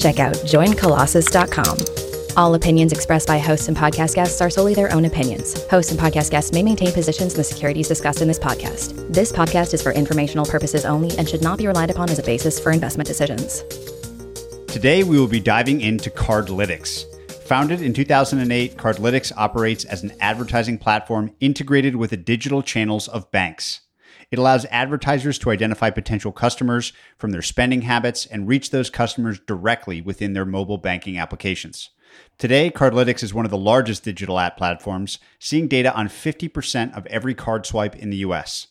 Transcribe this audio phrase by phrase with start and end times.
[0.00, 2.00] check out joincolossus.com.
[2.36, 5.66] All opinions expressed by hosts and podcast guests are solely their own opinions.
[5.68, 9.12] Hosts and podcast guests may maintain positions in the securities discussed in this podcast.
[9.12, 12.22] This podcast is for informational purposes only and should not be relied upon as a
[12.22, 13.62] basis for investment decisions.
[14.68, 17.04] Today, we will be diving into Cardlytics.
[17.46, 23.28] Founded in 2008, Cardlytics operates as an advertising platform integrated with the digital channels of
[23.32, 23.80] banks.
[24.30, 29.40] It allows advertisers to identify potential customers from their spending habits and reach those customers
[29.40, 31.90] directly within their mobile banking applications.
[32.38, 37.06] Today, Cardlytics is one of the largest digital ad platforms, seeing data on 50% of
[37.06, 38.68] every card swipe in the US.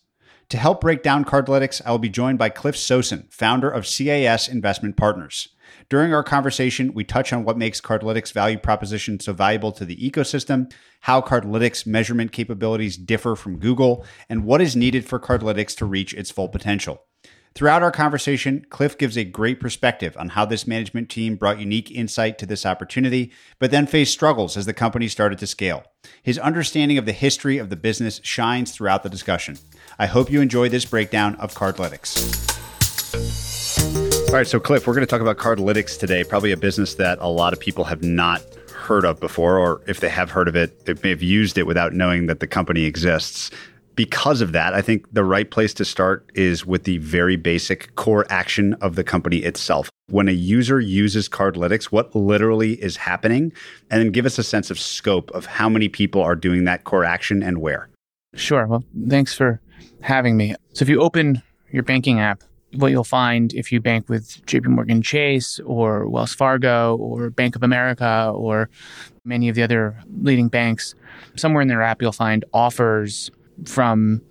[0.49, 4.47] To help break down Cardlytics, I will be joined by Cliff Sosin, founder of CAS
[4.47, 5.49] Investment Partners.
[5.89, 9.97] During our conversation, we touch on what makes Cardlytics' value proposition so valuable to the
[9.97, 15.87] ecosystem, how Cardlytics' measurement capabilities differ from Google, and what is needed for Cardlytics to
[15.87, 17.01] reach its full potential.
[17.55, 21.89] Throughout our conversation, Cliff gives a great perspective on how this management team brought unique
[21.89, 25.83] insight to this opportunity, but then faced struggles as the company started to scale.
[26.21, 29.57] His understanding of the history of the business shines throughout the discussion.
[29.97, 33.48] I hope you enjoy this breakdown of Cardlytics.
[34.29, 37.17] All right, so Cliff, we're going to talk about Cardlytics today, probably a business that
[37.19, 40.55] a lot of people have not heard of before, or if they have heard of
[40.55, 43.49] it, they may have used it without knowing that the company exists.
[43.95, 47.95] Because of that, I think the right place to start is with the very basic
[47.95, 49.89] core action of the company itself.
[50.11, 53.51] When a user uses Cardlytics, what literally is happening?
[53.89, 56.83] And then give us a sense of scope of how many people are doing that
[56.83, 57.89] core action and where.
[58.35, 58.67] Sure.
[58.67, 59.59] Well, thanks for
[60.01, 60.53] having me.
[60.73, 62.43] So if you open your banking app,
[62.73, 67.55] what you'll find if you bank with JP Morgan Chase or Wells Fargo or Bank
[67.55, 68.69] of America or
[69.25, 70.93] many of the other leading banks,
[71.35, 73.31] somewhere in their app you'll find offers
[73.65, 74.21] from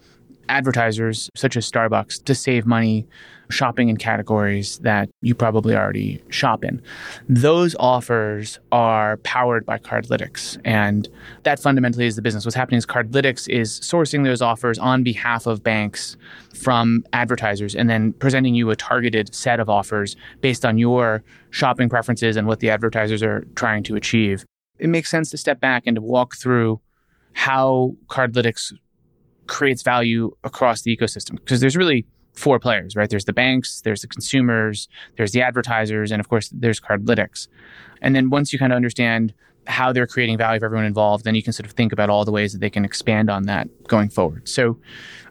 [0.48, 3.06] advertisers such as Starbucks to save money
[3.50, 6.82] shopping in categories that you probably already shop in.
[7.28, 10.58] Those offers are powered by Cardlytics.
[10.64, 11.08] And
[11.44, 12.44] that fundamentally is the business.
[12.44, 16.16] What's happening is Cardlytics is sourcing those offers on behalf of banks
[16.54, 21.88] from advertisers and then presenting you a targeted set of offers based on your shopping
[21.88, 24.44] preferences and what the advertisers are trying to achieve.
[24.78, 26.80] It makes sense to step back and to walk through
[27.32, 28.72] how Cardlytics
[29.46, 32.06] creates value across the ecosystem because there's really
[32.38, 33.10] four players, right?
[33.10, 37.48] There's the banks, there's the consumers, there's the advertisers, and of course, there's Cardlytics.
[38.00, 39.34] And then once you kind of understand
[39.66, 42.24] how they're creating value for everyone involved, then you can sort of think about all
[42.24, 44.48] the ways that they can expand on that going forward.
[44.48, 44.78] So,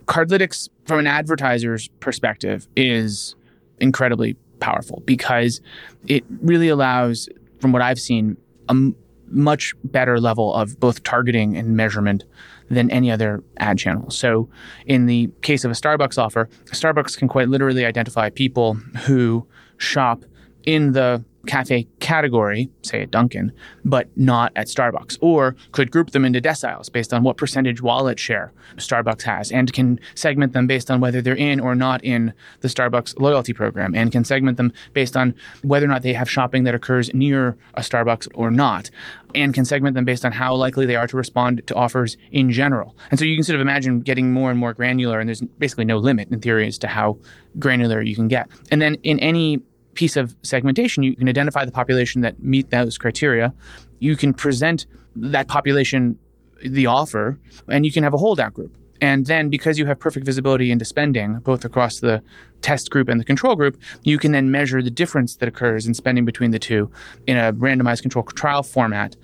[0.06, 3.36] Cardlytics, from an advertiser's perspective, is
[3.80, 5.60] incredibly powerful because
[6.08, 7.28] it really allows,
[7.60, 8.38] from what I've seen,
[8.70, 8.96] a m-
[9.30, 12.24] much better level of both targeting and measurement
[12.70, 14.10] than any other ad channel.
[14.10, 14.50] So,
[14.86, 18.74] in the case of a Starbucks offer, Starbucks can quite literally identify people
[19.06, 19.48] who
[19.78, 20.26] shop
[20.66, 23.52] in the cafe category, say at Dunkin',
[23.84, 28.20] but not at Starbucks, or could group them into deciles based on what percentage wallet
[28.20, 32.34] share Starbucks has, and can segment them based on whether they're in or not in
[32.62, 36.30] the Starbucks loyalty program, and can segment them based on whether or not they have
[36.30, 38.90] shopping that occurs near a Starbucks or not,
[39.34, 42.52] and can segment them based on how likely they are to respond to offers in
[42.52, 42.96] general.
[43.10, 45.86] And so you can sort of imagine getting more and more granular, and there's basically
[45.86, 47.18] no limit in theory as to how
[47.60, 48.50] granular you can get.
[48.72, 49.62] And then in any
[49.98, 53.54] piece of segmentation, you can identify the population that meet those criteria.
[54.00, 54.86] You can present
[55.16, 56.18] that population
[56.64, 58.78] the offer, and you can have a holdout group.
[59.02, 62.24] And then, because you have perfect visibility into spending, both across the
[62.62, 65.94] test group and the control group, you can then measure the difference that occurs in
[65.94, 66.90] spending between the two
[67.28, 69.16] in a randomized control trial format.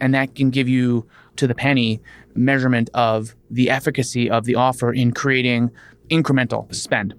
[0.00, 1.06] And that can give you,
[1.36, 2.00] to the penny,
[2.34, 5.70] measurement of the efficacy of the offer in creating
[6.10, 7.14] incremental spend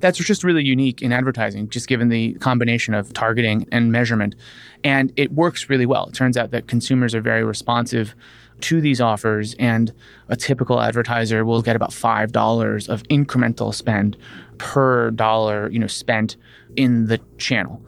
[0.00, 4.34] that's just really unique in advertising, just given the combination of targeting and measurement.
[4.84, 6.06] And it works really well.
[6.06, 8.14] It turns out that consumers are very responsive
[8.62, 9.92] to these offers, and
[10.28, 14.16] a typical advertiser will get about five dollars of incremental spend
[14.58, 16.36] per dollar, you know, spent
[16.74, 17.82] in the channel.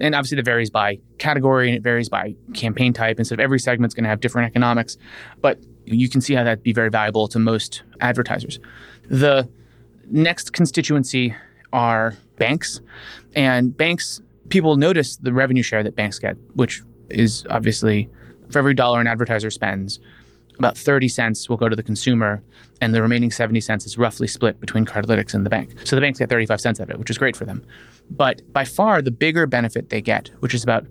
[0.00, 3.18] And obviously, that varies by category and it varies by campaign type.
[3.18, 4.96] And so every segment's going to have different economics,
[5.40, 8.58] but you can see how that'd be very valuable to most advertisers.
[9.08, 9.48] The
[10.10, 11.34] next constituency
[11.74, 12.80] are banks,
[13.34, 18.08] and banks people notice the revenue share that banks get, which is obviously
[18.50, 20.00] for every dollar an advertiser spends,
[20.58, 22.42] about 30 cents will go to the consumer,
[22.80, 25.74] and the remaining 70 cents is roughly split between Cardlytics and the bank.
[25.84, 27.64] So the banks get 35 cents of it, which is great for them.
[28.10, 30.86] But by far, the bigger benefit they get, which is about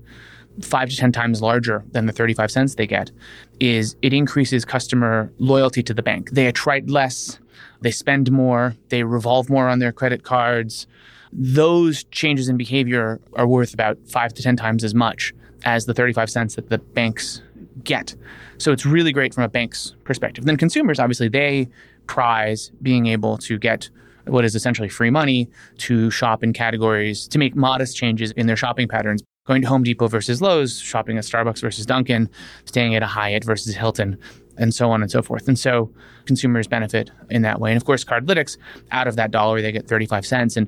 [0.61, 3.11] five to 10 times larger than the 35 cents they get,
[3.59, 6.31] is it increases customer loyalty to the bank.
[6.31, 7.39] They attrite less,
[7.83, 10.87] they spend more, they revolve more on their credit cards.
[11.31, 15.33] Those changes in behavior are worth about five to 10 times as much
[15.65, 17.41] as the 35 cents that the banks
[17.83, 18.15] get.
[18.57, 20.45] So it's really great from a bank's perspective.
[20.45, 21.69] Then consumers, obviously, they
[22.07, 23.89] prize being able to get
[24.25, 28.55] what is essentially free money to shop in categories, to make modest changes in their
[28.55, 29.21] shopping patterns.
[29.45, 32.29] Going to Home Depot versus Lowe's, shopping at Starbucks versus Dunkin',
[32.63, 34.17] staying at a Hyatt versus Hilton,
[34.57, 35.47] and so on and so forth.
[35.47, 35.91] And so
[36.25, 37.71] consumers benefit in that way.
[37.71, 38.57] And of course, Cardlytics,
[38.91, 40.57] out of that dollar, they get 35 cents.
[40.57, 40.67] And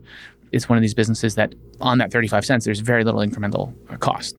[0.52, 4.36] it's one of these businesses that on that 35 cents, there's very little incremental cost.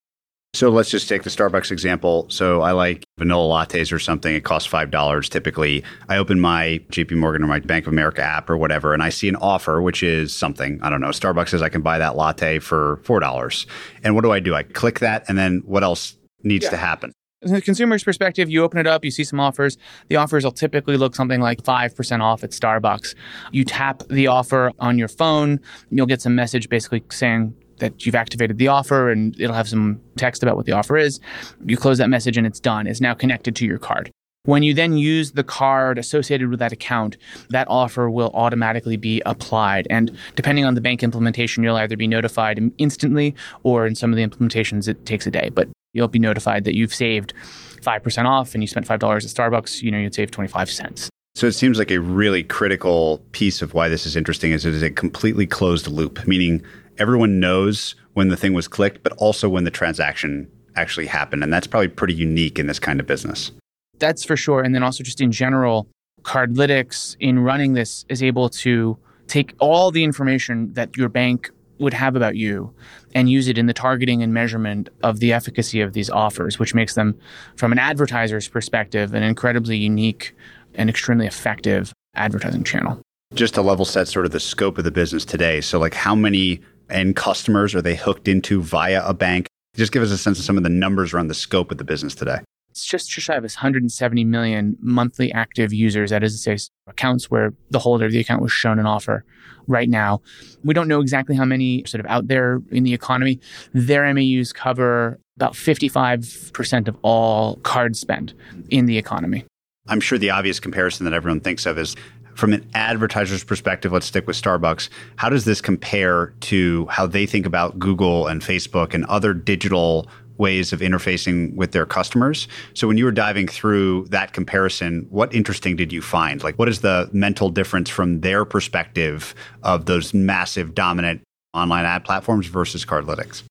[0.55, 2.25] So let's just take the Starbucks example.
[2.31, 4.35] So I like vanilla lattes or something.
[4.35, 5.85] It costs $5 typically.
[6.09, 9.11] I open my JP Morgan or my Bank of America app or whatever, and I
[9.11, 12.17] see an offer, which is something, I don't know, Starbucks says I can buy that
[12.17, 13.67] latte for $4.
[14.03, 14.55] And what do I do?
[14.55, 16.71] I click that, and then what else needs yeah.
[16.71, 17.13] to happen?
[17.47, 19.79] The consumer's perspective, you open it up, you see some offers.
[20.09, 23.15] The offers will typically look something like 5% off at Starbucks.
[23.53, 25.61] You tap the offer on your phone,
[25.91, 30.01] you'll get some message basically saying, that you've activated the offer and it'll have some
[30.17, 31.21] text about what the offer is.
[31.67, 32.87] You close that message and it's done.
[32.87, 34.11] It's now connected to your card.
[34.45, 37.17] When you then use the card associated with that account,
[37.51, 39.89] that offer will automatically be applied.
[39.91, 43.35] And depending on the bank implementation, you'll either be notified instantly
[43.65, 45.51] or in some of the implementations, it takes a day.
[45.53, 47.33] But you'll be notified that you've saved
[47.81, 51.09] 5% off and you spent $5 at Starbucks, you know, you'd save 25 cents.
[51.35, 54.75] So it seems like a really critical piece of why this is interesting is it
[54.75, 56.63] is a completely closed loop, meaning
[56.99, 61.43] everyone knows when the thing was clicked, but also when the transaction actually happened.
[61.43, 63.53] And that's probably pretty unique in this kind of business.
[63.99, 64.63] That's for sure.
[64.63, 65.89] And then also just in general,
[66.23, 71.95] Cardlytics in running this is able to take all the information that your bank would
[71.95, 72.73] have about you
[73.15, 76.75] and use it in the targeting and measurement of the efficacy of these offers, which
[76.75, 77.19] makes them,
[77.57, 80.35] from an advertiser's perspective, an incredibly unique
[80.75, 83.01] and extremely effective advertising channel.
[83.35, 85.61] Just to level set sort of the scope of the business today.
[85.61, 89.49] So, like, how many end customers are they hooked into via a bank?
[89.75, 91.85] Just give us a sense of some of the numbers around the scope of the
[91.85, 92.39] business today.
[92.77, 96.11] It's just shy of 170 million monthly active users.
[96.11, 99.25] That is to say, accounts where the holder of the account was shown an offer
[99.67, 100.21] right now.
[100.63, 103.41] We don't know exactly how many sort of out there in the economy.
[103.73, 108.35] Their MAUs cover about 55% of all card spend
[108.69, 109.47] in the economy.
[109.89, 111.97] I'm sure the obvious comparison that everyone thinks of is
[112.35, 114.91] from an advertiser's perspective, let's stick with Starbucks.
[115.17, 120.07] How does this compare to how they think about Google and Facebook and other digital
[120.39, 122.49] ways of interfacing with their customers?
[122.75, 126.43] So when you were diving through that comparison, what interesting did you find?
[126.43, 131.23] Like what is the mental difference from their perspective of those massive dominant
[131.55, 133.43] online ad platforms versus Cardlytics?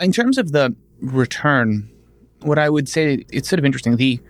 [0.00, 1.88] In terms of the return,
[2.42, 3.96] what I would say it's sort of interesting.
[3.96, 4.20] The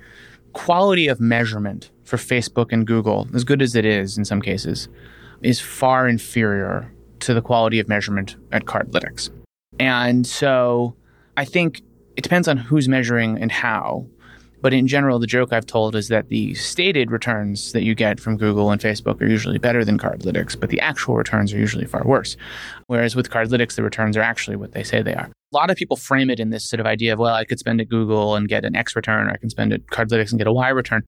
[0.53, 4.89] quality of measurement for Facebook and Google, as good as it is in some cases,
[5.43, 6.91] is far inferior
[7.21, 9.31] to the quality of measurement at Cardlytics.
[9.79, 10.95] And so
[11.37, 11.83] I think
[12.17, 14.07] it depends on who's measuring and how.
[14.65, 18.19] But in general, the joke I've told is that the stated returns that you get
[18.19, 21.85] from Google and Facebook are usually better than Cardlytics, but the actual returns are usually
[21.85, 22.39] far worse.
[22.87, 25.27] Whereas with Cardlytics, the returns are actually what they say they are.
[25.27, 27.59] A lot of people frame it in this sort of idea of, well, I could
[27.59, 30.39] spend at Google and get an X return, or I can spend at Cardlytics and
[30.39, 31.03] get a Y return.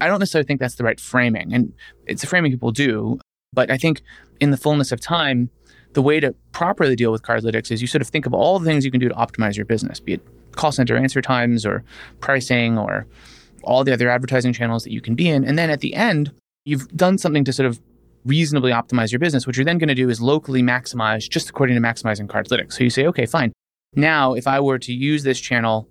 [0.00, 1.52] I don't necessarily think that's the right framing.
[1.52, 1.72] And
[2.06, 3.18] it's a framing people do.
[3.52, 4.02] But I think
[4.38, 5.50] in the fullness of time,
[5.94, 8.66] the way to properly deal with Cardlytics is you sort of think of all the
[8.66, 10.20] things you can do to optimize your business, be it
[10.52, 11.84] call center answer times or
[12.20, 13.06] pricing or
[13.62, 15.44] all the other advertising channels that you can be in.
[15.44, 16.32] And then at the end,
[16.64, 17.80] you've done something to sort of
[18.24, 19.46] reasonably optimize your business.
[19.46, 22.74] What you're then going to do is locally maximize just according to maximizing Cardlytics.
[22.74, 23.52] So you say, okay, fine.
[23.94, 25.88] Now, if I were to use this channel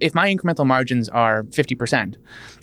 [0.00, 2.16] if my incremental margins are 50%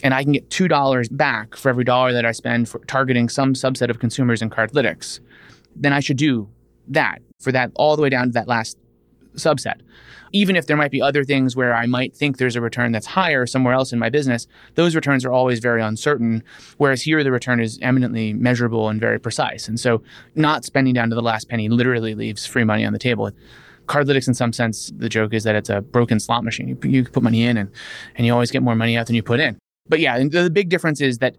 [0.04, 3.54] and I can get $2 back for every dollar that I spend for targeting some
[3.54, 5.20] subset of consumers in Cardlytics,
[5.76, 6.50] then I should do
[6.90, 8.78] that for that all the way down to that last
[9.36, 9.82] subset.
[10.32, 13.06] Even if there might be other things where I might think there's a return that's
[13.06, 16.44] higher somewhere else in my business, those returns are always very uncertain.
[16.78, 19.68] Whereas here, the return is eminently measurable and very precise.
[19.68, 20.04] And so,
[20.36, 23.32] not spending down to the last penny literally leaves free money on the table.
[23.88, 26.68] Cardlytics, in some sense, the joke is that it's a broken slot machine.
[26.68, 27.70] You, you put money in and,
[28.16, 29.58] and you always get more money out than you put in.
[29.90, 31.36] But yeah, the, big difference is that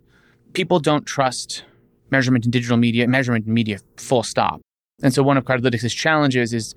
[0.52, 1.64] people don't trust
[2.11, 4.61] measurement in digital media, measurement in media, full stop.
[5.02, 6.75] And so one of Cardlytics' challenges is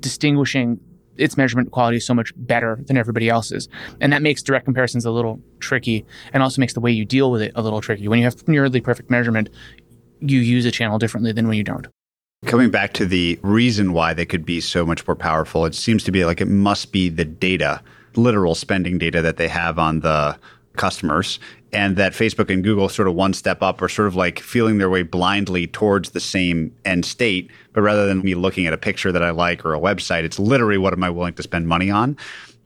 [0.00, 0.80] distinguishing
[1.16, 3.68] its measurement quality is so much better than everybody else's.
[4.00, 7.30] And that makes direct comparisons a little tricky and also makes the way you deal
[7.30, 8.08] with it a little tricky.
[8.08, 9.50] When you have nearly perfect measurement,
[10.20, 11.86] you use a channel differently than when you don't.
[12.46, 16.04] Coming back to the reason why they could be so much more powerful, it seems
[16.04, 17.80] to be like it must be the data,
[18.16, 20.36] literal spending data that they have on the
[20.76, 21.38] customers
[21.74, 24.78] and that Facebook and Google sort of one step up are sort of like feeling
[24.78, 27.50] their way blindly towards the same end state.
[27.72, 30.38] But rather than me looking at a picture that I like or a website, it's
[30.38, 32.16] literally what am I willing to spend money on?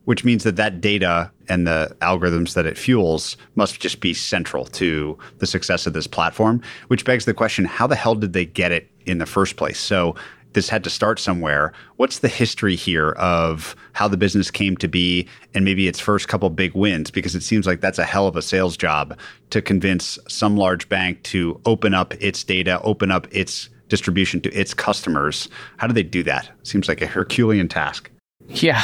[0.05, 4.67] Which means that that data and the algorithms that it fuels must just be central
[4.67, 8.45] to the success of this platform, which begs the question how the hell did they
[8.45, 9.79] get it in the first place?
[9.79, 10.15] So
[10.52, 11.73] this had to start somewhere.
[11.97, 16.28] What's the history here of how the business came to be and maybe its first
[16.28, 17.11] couple big wins?
[17.11, 19.19] Because it seems like that's a hell of a sales job
[19.50, 24.52] to convince some large bank to open up its data, open up its distribution to
[24.52, 25.49] its customers.
[25.76, 26.50] How do they do that?
[26.62, 28.11] Seems like a Herculean task.
[28.49, 28.83] Yeah.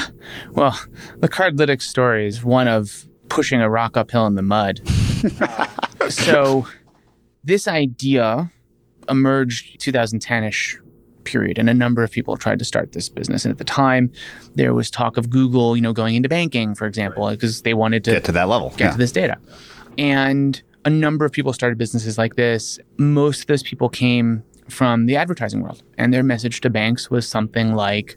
[0.52, 0.78] Well,
[1.18, 4.80] the Cardlytics story is one of pushing a rock uphill in the mud.
[6.09, 6.66] so
[7.42, 8.50] this idea
[9.09, 10.78] emerged 2010ish
[11.25, 11.59] period.
[11.59, 13.45] And a number of people tried to start this business.
[13.45, 14.12] And at the time,
[14.54, 18.04] there was talk of Google, you know, going into banking, for example, because they wanted
[18.04, 18.90] to get to that level, get yeah.
[18.93, 19.37] to this data.
[19.99, 22.78] And a number of people started businesses like this.
[22.99, 25.83] Most of those people came from the advertising world.
[25.99, 28.16] And their message to banks was something like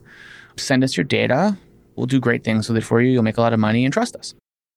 [0.58, 1.58] send us your data.
[1.96, 3.12] We'll do great things with it for you.
[3.12, 4.34] You'll make a lot of money and trust us.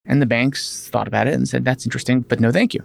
[0.06, 2.82] And the banks thought about it and said, that's interesting, but no, thank you.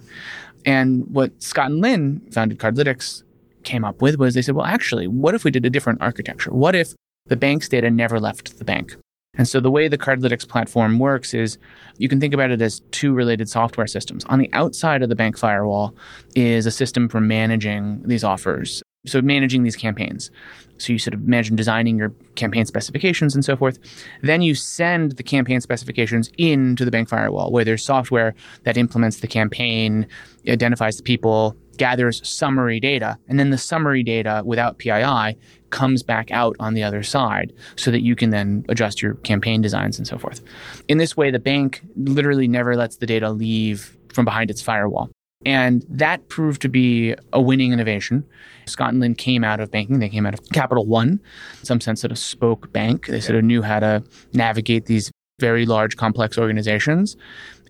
[0.66, 3.24] And what Scott and Lynne founded Cardlytics
[3.65, 6.51] came up with was they said, well, actually, what if we did a different architecture?
[6.51, 6.93] What if
[7.25, 8.95] the bank's data never left the bank?
[9.38, 11.57] And so the way the Cardlytics platform works is
[11.98, 14.24] you can think about it as two related software systems.
[14.25, 15.93] On the outside of the bank firewall
[16.36, 18.81] is a system for managing these offers.
[19.05, 20.31] So managing these campaigns.
[20.77, 23.77] So you sort of imagine designing your campaign specifications and so forth.
[24.24, 29.19] Then you send the campaign specifications into the bank firewall where there's software that implements
[29.19, 30.07] the campaign,
[30.48, 35.38] identifies the people, gathers summary data, and then the summary data without PII
[35.70, 39.62] comes back out on the other side so that you can then adjust your campaign
[39.62, 40.41] designs and so forth.
[40.88, 45.10] In this way, the bank literally never lets the data leave from behind its firewall.
[45.46, 48.25] And that proved to be a winning innovation.
[48.65, 50.00] Scott and Lynne came out of banking.
[50.00, 51.20] They came out of Capital One,
[51.60, 53.08] in some sense, sort of spoke bank.
[53.08, 54.03] They sort of knew how to
[54.34, 57.15] navigate these very large, complex organizations.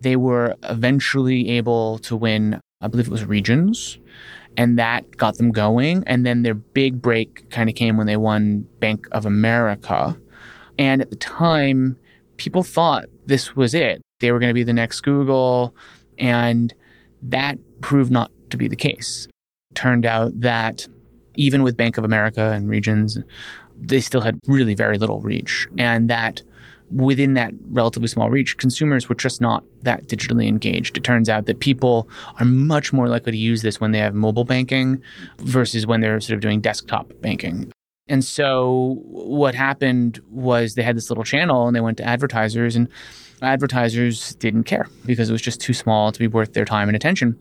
[0.02, 3.98] They were eventually able to win I believe it was Regions,
[4.58, 6.04] and that got them going.
[6.08, 10.18] And then their big break kind of came when they won Bank of America.
[10.78, 11.98] And at the time,
[12.38, 14.02] people thought this was it.
[14.20, 15.76] They were going to be the next Google.
[16.18, 16.74] And
[17.22, 19.28] that proved not to be the case.
[19.74, 20.88] Turned out that
[21.36, 23.18] even with Bank of America and Regions,
[23.78, 25.68] they still had really very little reach.
[25.78, 26.42] And that
[26.92, 30.98] within that relatively small reach, consumers were just not that digitally engaged.
[30.98, 32.08] It turns out that people
[32.40, 35.02] are much more likely to use this when they have mobile banking
[35.40, 37.72] versus when they're sort of doing desktop banking.
[38.08, 42.76] And so what happened was they had this little channel and they went to advertisers
[42.76, 42.88] and
[43.42, 46.96] advertisers didn't care because it was just too small to be worth their time and
[46.96, 47.40] attention.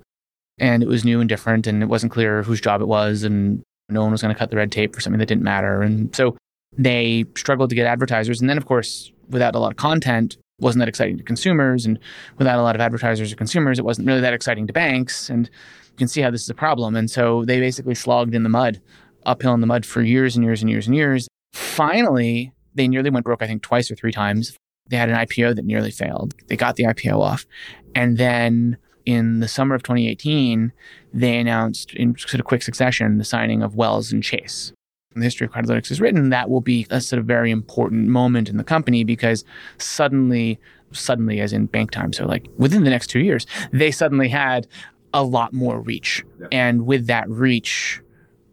[0.58, 3.62] And it was new and different and it wasn't clear whose job it was and
[3.90, 5.82] no one was going to cut the red tape for something that didn't matter.
[5.82, 6.36] And so
[6.76, 8.40] they struggled to get advertisers.
[8.40, 11.84] And then, of course, without a lot of content, wasn't that exciting to consumers.
[11.84, 11.98] And
[12.38, 15.28] without a lot of advertisers or consumers, it wasn't really that exciting to banks.
[15.28, 15.50] And
[15.90, 16.96] you can see how this is a problem.
[16.96, 18.80] And so they basically slogged in the mud,
[19.26, 21.28] uphill in the mud for years and years and years and years.
[21.52, 24.56] Finally, they nearly went broke, I think, twice or three times.
[24.88, 26.34] They had an IPO that nearly failed.
[26.48, 27.46] They got the IPO off.
[27.94, 28.76] And then
[29.06, 30.72] in the summer of 2018,
[31.12, 34.72] they announced in sort of quick succession the signing of Wells and Chase
[35.20, 38.48] the history of Cardlytics is written, that will be a sort of very important moment
[38.48, 39.44] in the company because
[39.78, 40.58] suddenly,
[40.92, 44.66] suddenly as in bank time, so like within the next two years, they suddenly had
[45.12, 46.24] a lot more reach.
[46.40, 46.46] Yeah.
[46.52, 48.00] And with that reach,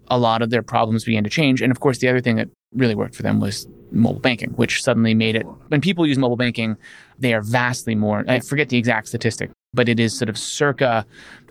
[0.08, 1.62] a lot of their problems began to change.
[1.62, 4.82] And of course, the other thing that really worked for them was mobile banking, which
[4.84, 6.77] suddenly made it when people use mobile banking,
[7.20, 11.06] they are vastly more, I forget the exact statistic, but it is sort of circa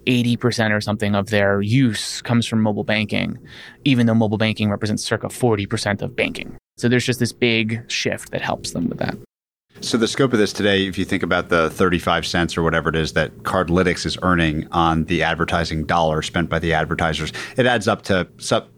[0.07, 3.39] 80% or something of their use comes from mobile banking,
[3.85, 6.57] even though mobile banking represents circa 40% of banking.
[6.77, 9.17] So there's just this big shift that helps them with that.
[9.83, 12.91] So the scope of this today, if you think about the 35 cents or whatever
[12.91, 17.65] it is that Cardlytics is earning on the advertising dollar spent by the advertisers, it
[17.65, 18.29] adds up to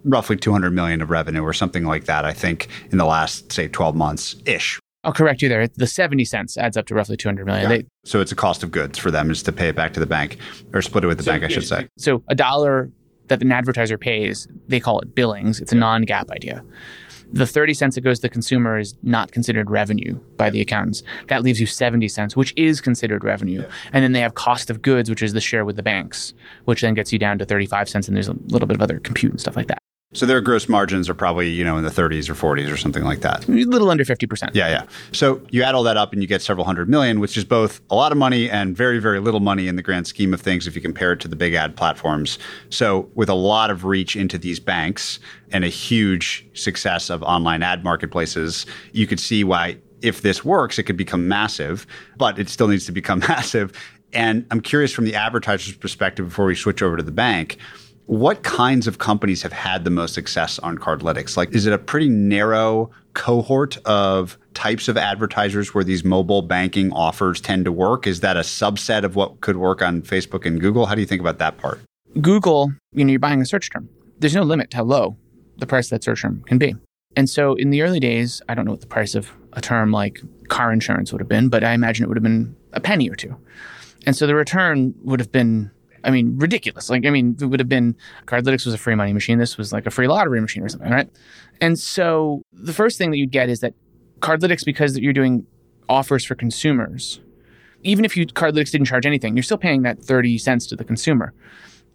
[0.04, 3.66] roughly 200 million of revenue or something like that, I think, in the last, say,
[3.66, 5.66] 12 months ish, I'll correct you there.
[5.66, 7.70] The 70 cents adds up to roughly 200 million.
[7.70, 7.76] Yeah.
[7.78, 10.00] They, so it's a cost of goods for them is to pay it back to
[10.00, 10.38] the bank
[10.72, 11.88] or split it with the so, bank, I should say.
[11.98, 12.90] So a dollar
[13.28, 15.60] that an advertiser pays, they call it billings.
[15.60, 16.64] It's a non-GAAP idea.
[17.32, 21.02] the 30 cents that goes to the consumer is not considered revenue by the accountants.
[21.28, 23.62] That leaves you 70 cents, which is considered revenue.
[23.62, 23.68] Yeah.
[23.92, 26.34] And then they have cost of goods, which is the share with the banks,
[26.66, 28.06] which then gets you down to 35 cents.
[28.06, 29.78] And there's a little bit of other compute and stuff like that.
[30.14, 33.02] So their gross margins are probably, you know, in the 30s or 40s or something
[33.02, 33.48] like that.
[33.48, 34.50] A little under 50%.
[34.54, 34.84] Yeah, yeah.
[35.12, 37.80] So you add all that up and you get several hundred million, which is both
[37.90, 40.66] a lot of money and very, very little money in the grand scheme of things
[40.66, 42.38] if you compare it to the big ad platforms.
[42.68, 45.18] So with a lot of reach into these banks
[45.50, 50.78] and a huge success of online ad marketplaces, you could see why if this works,
[50.78, 53.72] it could become massive, but it still needs to become massive.
[54.12, 57.56] And I'm curious from the advertiser's perspective before we switch over to the bank
[58.06, 61.36] what kinds of companies have had the most success on Cardlytics?
[61.36, 66.92] Like, is it a pretty narrow cohort of types of advertisers where these mobile banking
[66.92, 68.06] offers tend to work?
[68.06, 70.86] Is that a subset of what could work on Facebook and Google?
[70.86, 71.80] How do you think about that part?
[72.20, 73.88] Google, you know, you're buying a search term.
[74.18, 75.16] There's no limit to how low
[75.58, 76.74] the price of that search term can be.
[77.16, 79.92] And so in the early days, I don't know what the price of a term
[79.92, 83.08] like car insurance would have been, but I imagine it would have been a penny
[83.08, 83.36] or two.
[84.06, 85.70] And so the return would have been
[86.04, 86.90] I mean, ridiculous.
[86.90, 89.38] Like, I mean, it would have been Cardlytics was a free money machine.
[89.38, 91.08] This was like a free lottery machine or something, right?
[91.60, 93.74] And so the first thing that you'd get is that
[94.20, 95.46] Cardlytics, because you're doing
[95.88, 97.20] offers for consumers,
[97.82, 100.84] even if you Cardlytics didn't charge anything, you're still paying that 30 cents to the
[100.84, 101.32] consumer,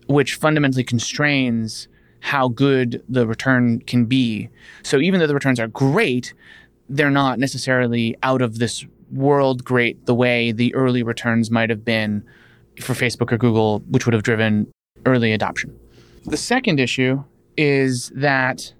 [0.07, 1.87] which fundamentally constrains
[2.19, 4.49] how good the return can be.
[4.83, 6.33] So even though the returns are great,
[6.89, 11.85] they're not necessarily out of this world great the way the early returns might have
[11.85, 12.23] been
[12.79, 14.71] for Facebook or Google, which would have driven
[15.05, 15.77] early adoption.
[16.25, 17.23] The second issue
[17.57, 18.73] is that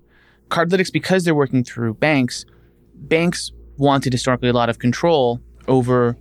[0.50, 2.46] Cardlytics, because they're working through banks,
[2.96, 6.18] banks wanted historically a lot of control over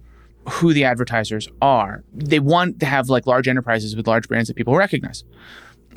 [0.49, 2.05] who the advertisers are.
[2.13, 5.25] They want to have like large enterprises with large brands that people recognize,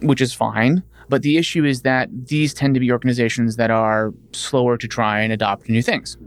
[0.02, 0.84] which is fine.
[1.08, 5.22] But the issue is that these tend to be organizations that are slower to try
[5.22, 6.18] and adopt new things.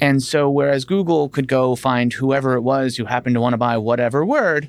[0.00, 3.58] And so, whereas Google could go find whoever it was who happened to want to
[3.58, 4.68] buy whatever word,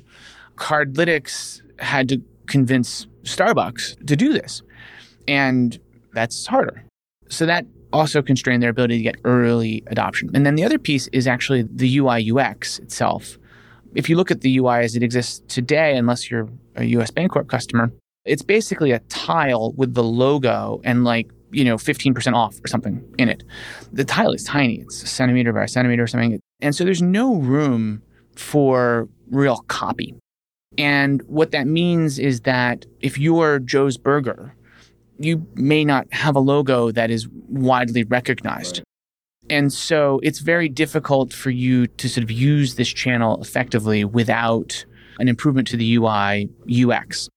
[0.56, 4.62] Cardlytics had to convince Starbucks to do this.
[5.26, 5.78] And
[6.12, 6.84] that's harder.
[7.28, 10.30] So, that also constrained their ability to get early adoption.
[10.34, 13.38] And then the other piece is actually the UI UX itself.
[13.94, 17.48] If you look at the UI as it exists today, unless you're a US Bancorp
[17.48, 17.90] customer,
[18.24, 23.02] it's basically a tile with the logo and like you know, 15% off or something
[23.18, 23.44] in it.
[23.92, 24.80] The tile is tiny.
[24.80, 26.40] It's a centimeter by a centimeter or something.
[26.60, 28.02] And so there's no room
[28.34, 30.14] for real copy.
[30.78, 34.54] And what that means is that if you're Joe's Burger,
[35.18, 38.78] you may not have a logo that is widely recognized.
[38.78, 38.84] Right.
[39.48, 44.84] And so it's very difficult for you to sort of use this channel effectively without
[45.18, 47.28] an improvement to the UI UX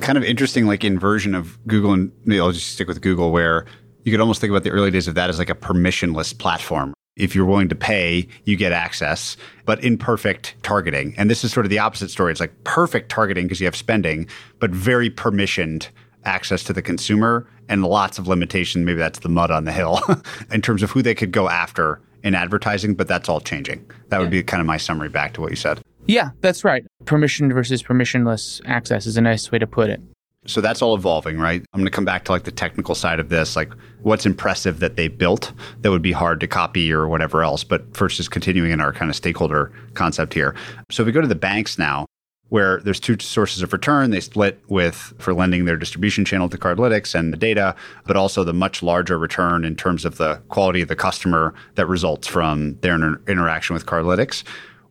[0.00, 3.66] kind of interesting like inversion of Google and maybe I'll just stick with Google where
[4.04, 6.94] you could almost think about the early days of that as like a permissionless platform.
[7.16, 11.14] If you're willing to pay, you get access, but imperfect targeting.
[11.18, 12.30] And this is sort of the opposite story.
[12.30, 14.28] It's like perfect targeting because you have spending,
[14.60, 15.88] but very permissioned
[16.24, 18.84] access to the consumer and lots of limitation.
[18.84, 20.00] Maybe that's the mud on the hill
[20.52, 23.84] in terms of who they could go after in advertising, but that's all changing.
[24.08, 25.80] That would be kind of my summary back to what you said.
[26.08, 26.84] Yeah, that's right.
[27.04, 30.00] Permission versus permissionless access is a nice way to put it.
[30.46, 31.62] So that's all evolving, right?
[31.74, 34.80] I'm going to come back to like the technical side of this, like what's impressive
[34.80, 37.62] that they built that would be hard to copy or whatever else.
[37.62, 40.54] But first, just continuing in our kind of stakeholder concept here.
[40.90, 42.06] So if we go to the banks now,
[42.48, 44.10] where there's two sources of return.
[44.10, 48.42] They split with for lending their distribution channel to Cardlytics and the data, but also
[48.42, 52.78] the much larger return in terms of the quality of the customer that results from
[52.80, 54.44] their inter- interaction with Cardlytics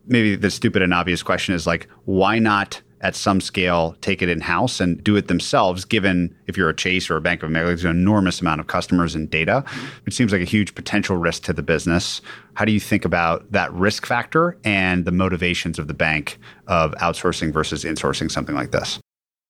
[0.08, 4.28] maybe the stupid and obvious question is like, why not at some scale take it
[4.28, 7.48] in house and do it themselves, given if you're a Chase or a Bank of
[7.48, 9.64] America, there's an enormous amount of customers and data.
[10.06, 12.20] It seems like a huge potential risk to the business.
[12.54, 16.92] How do you think about that risk factor and the motivations of the bank of
[16.96, 18.98] outsourcing versus insourcing something like this?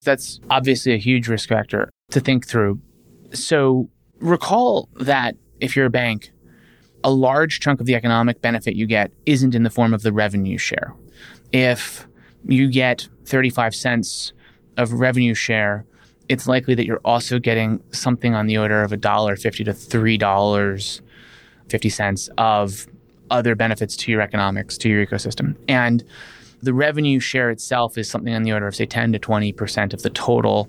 [0.04, 2.80] That's obviously a huge risk factor to think through.
[3.32, 3.88] So
[4.20, 6.32] recall that if you're a bank,
[7.04, 10.12] a large chunk of the economic benefit you get isn't in the form of the
[10.12, 10.92] revenue share.
[11.52, 12.08] If
[12.46, 14.32] you get 35 cents
[14.76, 15.84] of revenue share,
[16.28, 22.86] it's likely that you're also getting something on the order of $1.50 to $3.50 of
[23.30, 25.56] other benefits to your economics, to your ecosystem.
[25.68, 26.02] And
[26.62, 30.02] the revenue share itself is something on the order of, say, 10 to 20% of
[30.02, 30.68] the total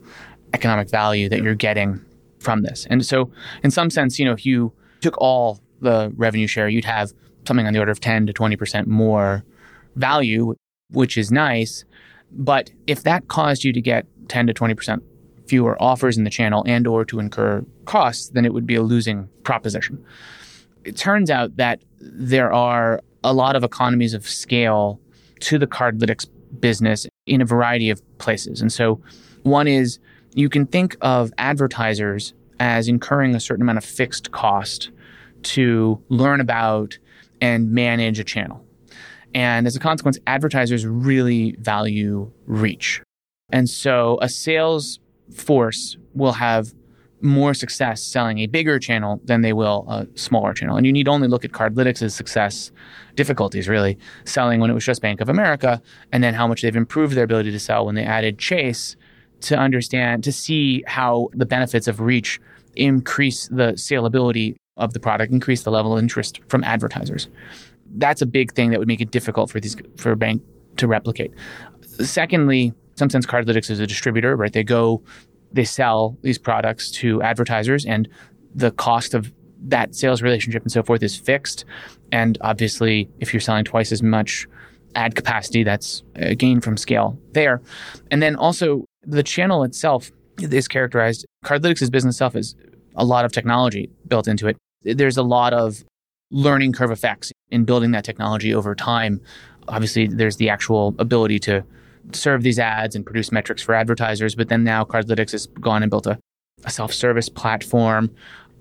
[0.53, 2.03] economic value that you're getting
[2.39, 2.85] from this.
[2.89, 3.31] And so,
[3.63, 7.11] in some sense, you know, if you took all the revenue share, you'd have
[7.47, 9.43] something on the order of 10 to 20% more
[9.95, 10.55] value,
[10.91, 11.85] which is nice.
[12.31, 15.01] But if that caused you to get 10 to 20%
[15.47, 18.83] fewer offers in the channel and or to incur costs, then it would be a
[18.83, 20.03] losing proposition.
[20.83, 24.99] It turns out that there are a lot of economies of scale
[25.41, 26.27] to the Cardlytics
[26.59, 28.61] business in a variety of places.
[28.61, 29.01] And so
[29.43, 29.99] one is
[30.33, 34.91] you can think of advertisers as incurring a certain amount of fixed cost
[35.43, 36.97] to learn about
[37.41, 38.65] and manage a channel.
[39.33, 43.01] And as a consequence, advertisers really value reach.
[43.51, 44.99] And so a sales
[45.33, 46.73] force will have
[47.21, 50.77] more success selling a bigger channel than they will a smaller channel.
[50.77, 52.71] And you need only look at Cardlytics' success
[53.15, 56.75] difficulties, really, selling when it was just Bank of America, and then how much they've
[56.75, 58.95] improved their ability to sell when they added Chase
[59.41, 62.39] to understand, to see how the benefits of reach
[62.75, 67.27] increase the saleability of the product, increase the level of interest from advertisers.
[67.95, 70.41] That's a big thing that would make it difficult for these for a bank
[70.77, 71.31] to replicate.
[71.99, 74.51] Secondly, some sense Cardlytics is a distributor, right?
[74.51, 75.01] They go,
[75.51, 78.07] they sell these products to advertisers, and
[78.55, 81.65] the cost of that sales relationship and so forth is fixed.
[82.11, 84.47] And obviously, if you're selling twice as much
[84.95, 87.61] ad capacity, that's a gain from scale there.
[88.11, 92.55] And then also, the channel itself is characterized, Cardlytics' business itself is
[92.95, 94.57] a lot of technology built into it.
[94.83, 95.83] There's a lot of
[96.31, 99.21] learning curve effects in building that technology over time.
[99.67, 101.63] Obviously, there's the actual ability to
[102.13, 105.89] serve these ads and produce metrics for advertisers, but then now Cardlytics has gone and
[105.89, 106.19] built a,
[106.63, 108.09] a self service platform.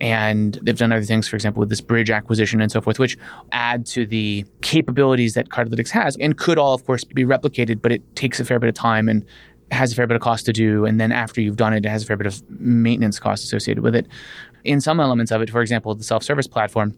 [0.00, 3.18] And they've done other things, for example, with this Bridg acquisition and so forth, which
[3.50, 7.90] add to the capabilities that Cardlytics has and could all, of course, be replicated, but
[7.90, 9.24] it takes a fair bit of time and
[9.70, 10.84] has a fair bit of cost to do.
[10.84, 13.82] And then after you've done it, it has a fair bit of maintenance cost associated
[13.82, 14.06] with it.
[14.64, 16.94] In some elements of it, for example, the self service platform,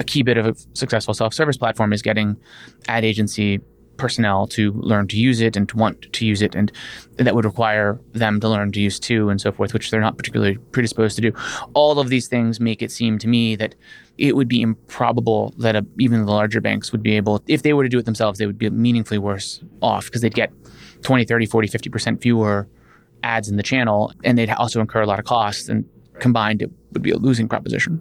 [0.00, 2.36] a key bit of a successful self service platform is getting
[2.88, 3.60] ad agency
[3.96, 6.54] personnel to learn to use it and to want to use it.
[6.54, 6.72] And
[7.16, 10.16] that would require them to learn to use too and so forth, which they're not
[10.16, 11.32] particularly predisposed to do.
[11.74, 13.74] All of these things make it seem to me that
[14.18, 17.72] it would be improbable that a, even the larger banks would be able, if they
[17.72, 20.52] were to do it themselves, they would be meaningfully worse off because they'd get
[21.02, 22.68] 20, 30, 40, 50% fewer
[23.22, 25.68] ads in the channel, and they'd also incur a lot of costs.
[25.68, 25.84] And
[26.18, 28.00] combined, it would be a losing proposition.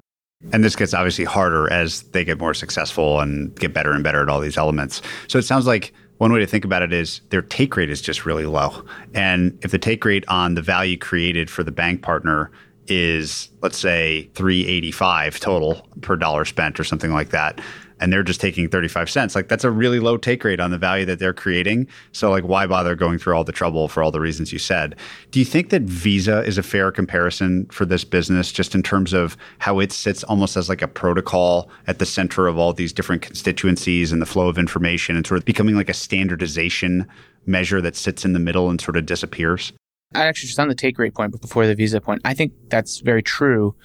[0.54, 4.22] And this gets obviously harder as they get more successful and get better and better
[4.22, 5.02] at all these elements.
[5.28, 8.02] So it sounds like one way to think about it is their take rate is
[8.02, 8.86] just really low.
[9.14, 12.52] And if the take rate on the value created for the bank partner
[12.88, 17.62] is, let's say, 385 total per dollar spent or something like that,
[18.02, 19.36] and they're just taking 35 cents.
[19.36, 21.88] Like that's a really low take rate on the value that they're creating.
[22.12, 24.96] So like why bother going through all the trouble for all the reasons you said?
[25.30, 29.14] Do you think that Visa is a fair comparison for this business just in terms
[29.14, 32.92] of how it sits almost as like a protocol at the center of all these
[32.92, 37.08] different constituencies and the flow of information and sort of becoming like a standardization
[37.46, 39.72] measure that sits in the middle and sort of disappears?
[40.14, 42.52] I actually just on the take rate point, but before the Visa point, I think
[42.68, 43.76] that's very true.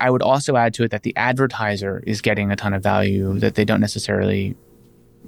[0.00, 3.38] I would also add to it that the advertiser is getting a ton of value
[3.38, 4.56] that they don't necessarily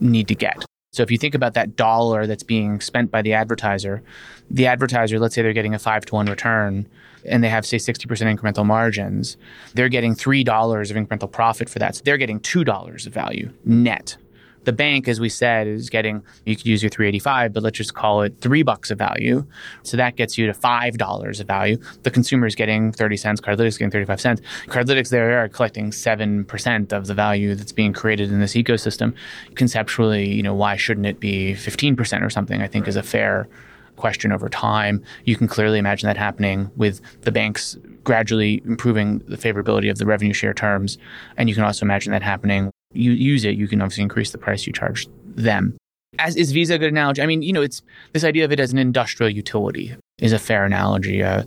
[0.00, 0.64] need to get.
[0.92, 4.02] So if you think about that dollar that's being spent by the advertiser,
[4.50, 6.86] the advertiser, let's say they're getting a five to one return
[7.24, 9.36] and they have, say, 60% incremental margins,
[9.74, 11.94] they're getting $3 of incremental profit for that.
[11.94, 14.16] So they're getting $2 of value net
[14.64, 17.94] the bank, as we said, is getting, you could use your 385, but let's just
[17.94, 19.44] call it three bucks of value.
[19.82, 21.78] So that gets you to $5 of value.
[22.02, 24.42] The consumer is getting 30 cents, Cardlytics is getting 35 cents.
[24.66, 29.14] Cardlytics, they are collecting 7% of the value that's being created in this ecosystem.
[29.54, 33.48] Conceptually, you know, why shouldn't it be 15% or something, I think is a fair
[33.96, 35.02] question over time.
[35.24, 40.06] You can clearly imagine that happening with the banks gradually improving the favorability of the
[40.06, 40.98] revenue share terms.
[41.36, 44.38] And you can also imagine that happening you use it, you can obviously increase the
[44.38, 45.76] price you charge them.
[46.18, 47.22] As is Visa a good analogy?
[47.22, 50.38] I mean, you know, it's this idea of it as an industrial utility is a
[50.38, 51.22] fair analogy.
[51.22, 51.44] Uh,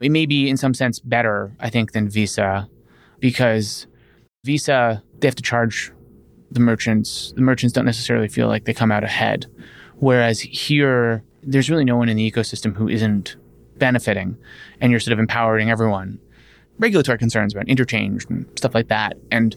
[0.00, 2.68] it may be in some sense better, I think, than Visa
[3.20, 3.86] because
[4.44, 5.92] Visa they have to charge
[6.50, 7.32] the merchants.
[7.34, 9.46] The merchants don't necessarily feel like they come out ahead,
[9.96, 13.36] whereas here there's really no one in the ecosystem who isn't
[13.76, 14.36] benefiting,
[14.80, 16.18] and you're sort of empowering everyone.
[16.78, 19.56] Regulatory concerns about interchange and stuff like that, and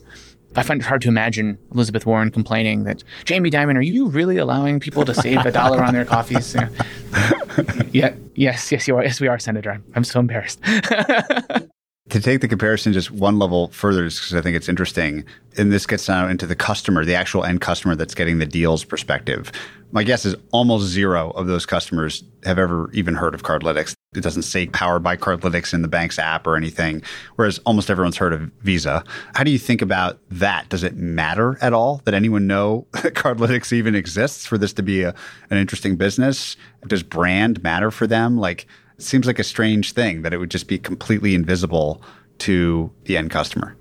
[0.56, 4.38] I find it hard to imagine Elizabeth Warren complaining that Jamie Dimon, are you really
[4.38, 6.56] allowing people to save a dollar on their coffees?
[7.92, 9.04] yeah, yes, yes, you are.
[9.04, 9.82] Yes, we are, Senator.
[9.96, 10.60] I'm so embarrassed.
[12.12, 15.24] to take the comparison just one level further, because I think it's interesting,
[15.58, 18.84] and this gets now into the customer, the actual end customer that's getting the deals
[18.84, 19.52] perspective.
[19.94, 23.94] My guess is almost zero of those customers have ever even heard of Cardlytics.
[24.14, 27.02] It doesn't say powered by Cardlytics in the bank's app or anything,
[27.38, 29.06] whereas almost everyone's heard of Visa.
[29.34, 30.68] How do you think about that?
[30.68, 34.84] Does it matter at all that anyone know that Cardlytics even exists for this to
[34.84, 35.16] be a,
[35.50, 36.58] an interesting business?
[36.88, 38.38] Does brand matter for them?
[38.38, 38.68] Like,
[39.04, 42.02] seems like a strange thing that it would just be completely invisible
[42.40, 43.76] to the end customer.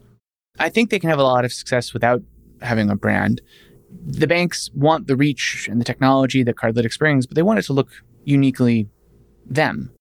[0.59, 2.23] I think they can have a lot of success without
[2.61, 3.41] having a brand.
[4.07, 7.63] The banks want the reach and the technology that Cardlytics brings, but they want it
[7.63, 7.89] to look
[8.25, 8.89] uniquely
[9.47, 9.93] them.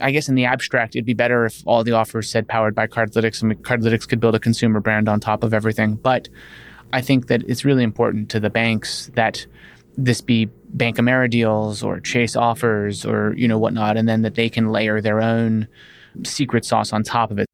[0.00, 2.86] I guess in the abstract, it'd be better if all the offers said powered by
[2.86, 5.96] Cardlytics and Cardlytics could build a consumer brand on top of everything.
[5.96, 6.28] But
[6.92, 9.46] I think that it's really important to the banks that
[9.96, 14.48] this be Bank AmeriDeals or Chase offers or you know whatnot, and then that they
[14.48, 15.66] can layer their own
[16.24, 17.48] secret sauce on top of it.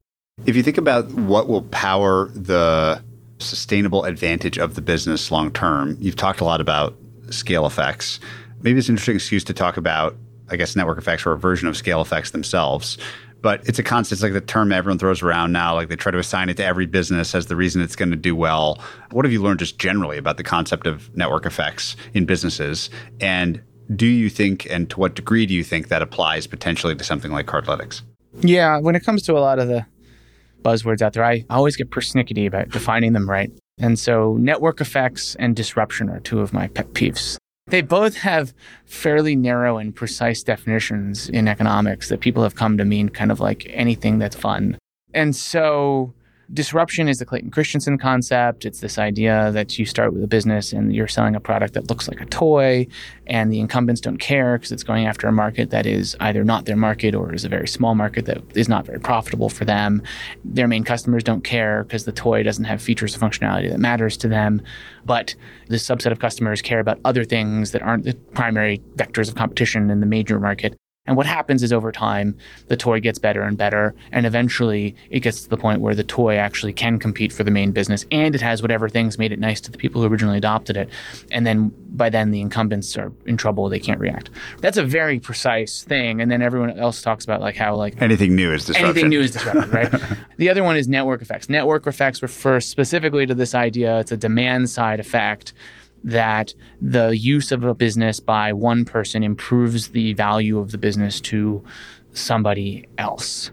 [0.45, 3.03] If you think about what will power the
[3.39, 6.95] sustainable advantage of the business long term, you've talked a lot about
[7.29, 8.19] scale effects.
[8.61, 10.15] Maybe it's an interesting excuse to talk about,
[10.49, 12.97] I guess, network effects or a version of scale effects themselves.
[13.41, 15.73] But it's a constant, it's like the term everyone throws around now.
[15.73, 18.17] Like they try to assign it to every business as the reason it's going to
[18.17, 18.79] do well.
[19.11, 22.89] What have you learned just generally about the concept of network effects in businesses?
[23.19, 23.61] And
[23.95, 27.31] do you think, and to what degree do you think that applies potentially to something
[27.31, 28.03] like Cardlytics?
[28.39, 29.85] Yeah, when it comes to a lot of the
[30.61, 31.23] buzzwords out there.
[31.23, 33.51] I always get persnickety about defining them right.
[33.79, 37.37] And so network effects and disruption are two of my pet peeves.
[37.67, 38.53] They both have
[38.85, 43.39] fairly narrow and precise definitions in economics that people have come to mean kind of
[43.39, 44.77] like anything that's fun.
[45.13, 46.13] And so
[46.53, 48.65] disruption is the Clayton Christensen concept.
[48.65, 51.89] It's this idea that you start with a business and you're selling a product that
[51.89, 52.87] looks like a toy,
[53.27, 56.65] and the incumbents don't care because it's going after a market that is either not
[56.65, 60.01] their market or is a very small market that is not very profitable for them.
[60.43, 64.17] Their main customers don't care because the toy doesn't have features or functionality that matters
[64.17, 64.61] to them.
[65.05, 65.35] But
[65.67, 69.89] this subset of customers care about other things that aren't the primary vectors of competition
[69.89, 70.75] in the major market.
[71.11, 72.37] And what happens is over time,
[72.69, 73.93] the toy gets better and better.
[74.13, 77.51] And eventually, it gets to the point where the toy actually can compete for the
[77.51, 80.37] main business and it has whatever things made it nice to the people who originally
[80.37, 80.87] adopted it.
[81.29, 83.67] And then by then, the incumbents are in trouble.
[83.67, 84.29] They can't react.
[84.61, 86.21] That's a very precise thing.
[86.21, 88.85] And then everyone else talks about like how, like, anything new is disruption.
[88.85, 89.93] Anything new is disruption, right?
[90.37, 91.49] the other one is network effects.
[91.49, 95.51] Network effects refer specifically to this idea it's a demand side effect
[96.03, 101.21] that the use of a business by one person improves the value of the business
[101.21, 101.63] to
[102.13, 103.51] somebody else.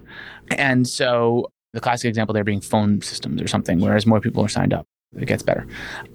[0.57, 4.49] And so the classic example there being phone systems or something, whereas more people are
[4.49, 5.67] signed up, it gets better.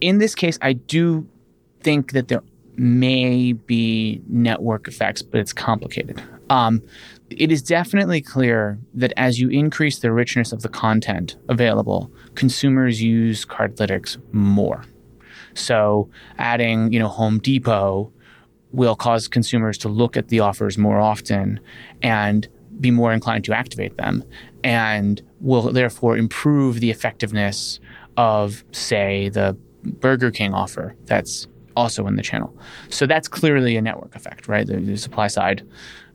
[0.02, 1.28] In this case, I do
[1.82, 2.42] think that there
[2.76, 6.22] may be network effects, but it's complicated.
[6.50, 6.82] Um,
[7.30, 13.02] it is definitely clear that as you increase the richness of the content available, consumers
[13.02, 14.84] use Cardlytics more.
[15.54, 18.12] So adding, you know, Home Depot
[18.72, 21.60] will cause consumers to look at the offers more often
[22.02, 22.48] and
[22.80, 24.24] be more inclined to activate them
[24.64, 27.80] and will therefore improve the effectiveness
[28.18, 32.56] of say the Burger King offer that's also in the channel.
[32.90, 34.66] So that's clearly a network effect, right?
[34.66, 35.64] The, the supply side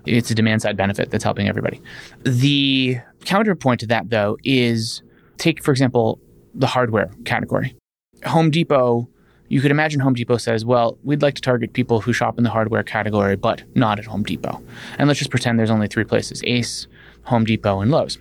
[0.06, 1.82] it's a demand side benefit that's helping everybody.
[2.24, 5.02] The counterpoint to that though is
[5.36, 6.18] take for example
[6.54, 7.76] the hardware category.
[8.24, 9.08] Home Depot
[9.48, 12.44] you could imagine Home Depot says, well, we'd like to target people who shop in
[12.44, 14.62] the hardware category, but not at Home Depot.
[14.98, 16.86] And let's just pretend there's only three places Ace,
[17.24, 18.18] Home Depot, and Lowe's.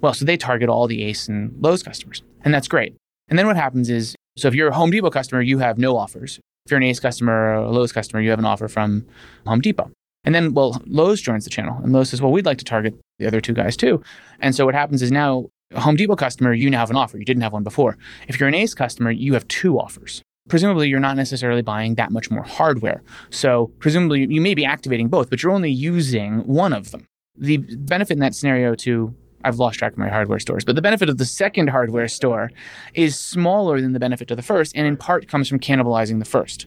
[0.00, 2.22] Well, so they target all the Ace and Lowe's customers.
[2.44, 2.94] And that's great.
[3.28, 5.96] And then what happens is, so if you're a Home Depot customer, you have no
[5.96, 6.40] offers.
[6.66, 9.06] If you're an Ace customer or a Lowe's customer, you have an offer from
[9.46, 9.90] Home Depot.
[10.24, 11.78] And then, well, Lowe's joins the channel.
[11.82, 14.02] And Lowe's says, well, we'd like to target the other two guys too.
[14.40, 17.18] And so what happens is now, Home Depot customer, you now have an offer.
[17.18, 17.96] You didn't have one before.
[18.28, 22.10] If you're an Ace customer, you have two offers presumably you're not necessarily buying that
[22.10, 23.02] much more hardware.
[23.30, 27.06] So presumably you may be activating both, but you're only using one of them.
[27.36, 30.82] The benefit in that scenario to I've lost track of my hardware stores, but the
[30.82, 32.50] benefit of the second hardware store
[32.94, 36.24] is smaller than the benefit of the first, and in part comes from cannibalizing the
[36.24, 36.66] first.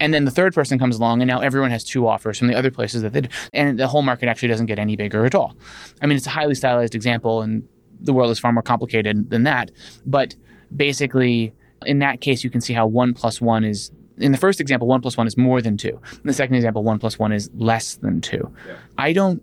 [0.00, 2.56] And then the third person comes along, and now everyone has two offers from the
[2.56, 3.32] other places that they did.
[3.52, 5.54] And the whole market actually doesn't get any bigger at all.
[6.02, 7.62] I mean, it's a highly stylized example, and
[8.00, 9.70] the world is far more complicated than that.
[10.04, 10.34] But
[10.74, 11.54] basically,
[11.86, 14.86] in that case, you can see how one plus one is in the first example,
[14.86, 16.00] one plus one is more than two.
[16.12, 18.52] In the second example, one plus one is less than two.
[18.66, 18.74] Yeah.
[18.98, 19.42] I don't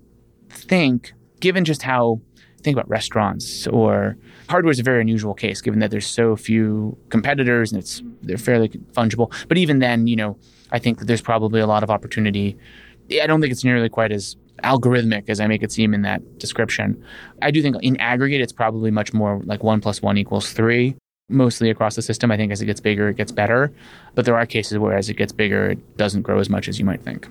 [0.50, 2.22] think, given just how
[2.62, 4.18] think about restaurants or
[4.50, 8.38] hardware is a very unusual case, given that there's so few competitors and it's they're
[8.38, 9.34] fairly fungible.
[9.48, 10.38] But even then, you know,
[10.72, 12.58] I think that there's probably a lot of opportunity.
[13.22, 16.40] I don't think it's nearly quite as algorithmic as I make it seem in that
[16.40, 17.02] description.
[17.42, 20.96] I do think in aggregate, it's probably much more like one plus one equals three
[21.30, 22.32] mostly across the system.
[22.32, 23.72] I think as it gets bigger, it gets better.
[24.16, 26.80] But there are cases where as it gets bigger, it doesn't grow as much as
[26.80, 27.28] you might think.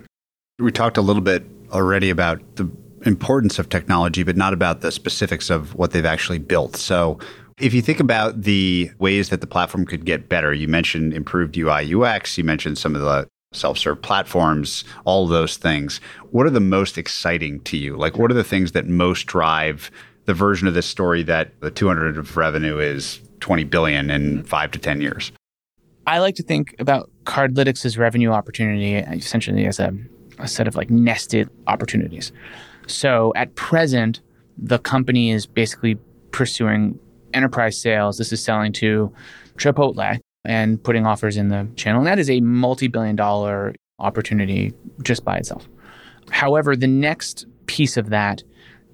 [0.59, 2.71] We talked a little bit already about the
[3.05, 6.77] importance of technology, but not about the specifics of what they've actually built.
[6.77, 7.19] So
[7.59, 11.57] if you think about the ways that the platform could get better, you mentioned improved
[11.57, 16.01] UI UX, you mentioned some of the self serve platforms, all those things.
[16.31, 17.97] What are the most exciting to you?
[17.97, 19.91] Like, what are the things that most drive
[20.27, 24.43] the version of this story that the 200 of revenue is 20 billion in mm-hmm.
[24.43, 25.31] five to 10 years?
[26.05, 29.93] I like to think about Cardlytics' revenue opportunity essentially as a,
[30.41, 32.33] a set of like nested opportunities.
[32.89, 34.21] So at present,
[34.59, 35.97] the company is basically
[36.33, 36.99] pursuing
[37.35, 38.19] enterprise sales.
[38.19, 39.13] This is selling to
[39.59, 42.01] Chipotle and putting offers in the channel.
[42.01, 45.69] And that is a multi billion dollar opportunity just by itself.
[46.31, 48.43] However, the next piece of that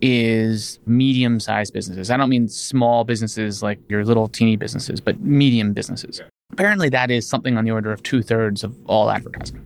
[0.02, 2.10] is medium sized businesses.
[2.10, 6.20] I don't mean small businesses like your little teeny businesses, but medium businesses.
[6.52, 9.64] Apparently, that is something on the order of two thirds of all advertising.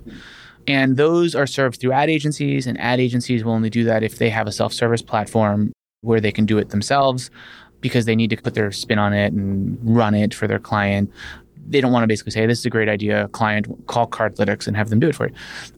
[0.68, 4.18] And those are served through ad agencies, and ad agencies will only do that if
[4.18, 5.72] they have a self service platform
[6.02, 7.30] where they can do it themselves
[7.80, 11.10] because they need to put their spin on it and run it for their client.
[11.68, 14.76] They don't want to basically say, This is a great idea, client, call Cardlytics and
[14.76, 15.34] have them do it for you.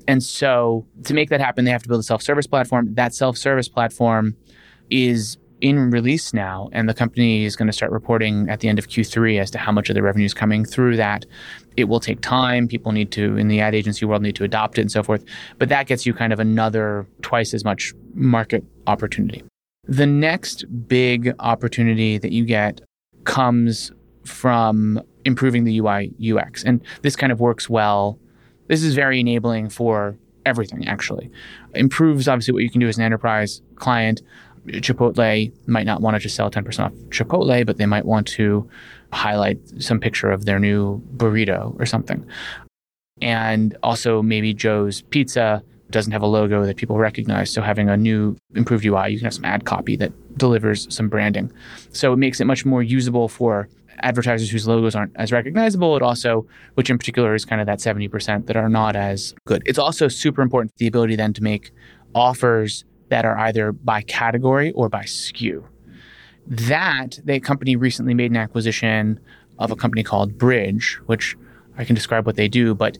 [0.06, 2.94] And so to make that happen, they have to build a self service platform.
[2.94, 4.36] That self service platform
[4.90, 8.78] is in release now, and the company is going to start reporting at the end
[8.78, 11.26] of Q3 as to how much of the revenue is coming through that.
[11.76, 12.68] It will take time.
[12.68, 15.24] People need to, in the ad agency world, need to adopt it and so forth.
[15.58, 19.42] But that gets you kind of another twice as much market opportunity.
[19.84, 22.80] The next big opportunity that you get
[23.24, 23.90] comes
[24.24, 26.62] from improving the UI UX.
[26.62, 28.18] And this kind of works well.
[28.68, 31.30] This is very enabling for everything, actually.
[31.74, 34.22] Improves obviously what you can do as an enterprise client
[34.66, 38.68] Chipotle might not want to just sell 10% off Chipotle, but they might want to
[39.12, 42.26] highlight some picture of their new burrito or something.
[43.20, 47.52] And also, maybe Joe's Pizza doesn't have a logo that people recognize.
[47.52, 51.08] So, having a new improved UI, you can have some ad copy that delivers some
[51.08, 51.50] branding.
[51.92, 53.68] So, it makes it much more usable for
[54.02, 55.96] advertisers whose logos aren't as recognizable.
[55.96, 59.62] It also, which in particular is kind of that 70% that are not as good.
[59.66, 61.72] It's also super important the ability then to make
[62.14, 65.64] offers that are either by category or by SKU.
[66.46, 69.20] That the company recently made an acquisition
[69.58, 71.36] of a company called Bridg, which
[71.76, 72.98] I can describe what they do, but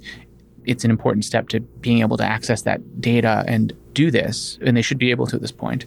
[0.64, 4.76] it's an important step to being able to access that data and do this, and
[4.76, 5.86] they should be able to at this point.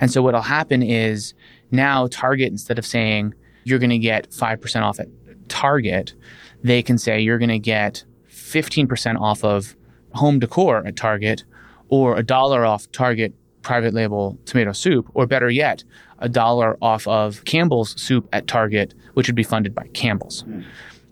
[0.00, 1.32] And so what'll happen is
[1.70, 5.08] now Target, instead of saying you're going to get 5% off at
[5.48, 6.14] Target,
[6.62, 9.76] they can say you're going to get 15% off of
[10.12, 11.44] home decor at Target
[11.88, 13.32] or a dollar off Target
[13.66, 15.82] private label tomato soup, or better yet,
[16.20, 20.44] a dollar off of Campbell's soup at Target, which would be funded by Campbell's.
[20.44, 20.64] Mm.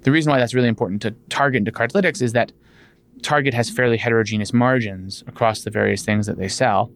[0.03, 2.53] The reason why that's really important to Target and to Cardlytics is that
[3.23, 6.93] Target has fairly heterogeneous margins across the various things that they sell.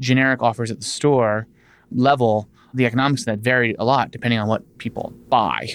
[0.00, 1.46] Generic offers at the store
[1.92, 5.74] level, the economics of that vary a lot depending on what people buy.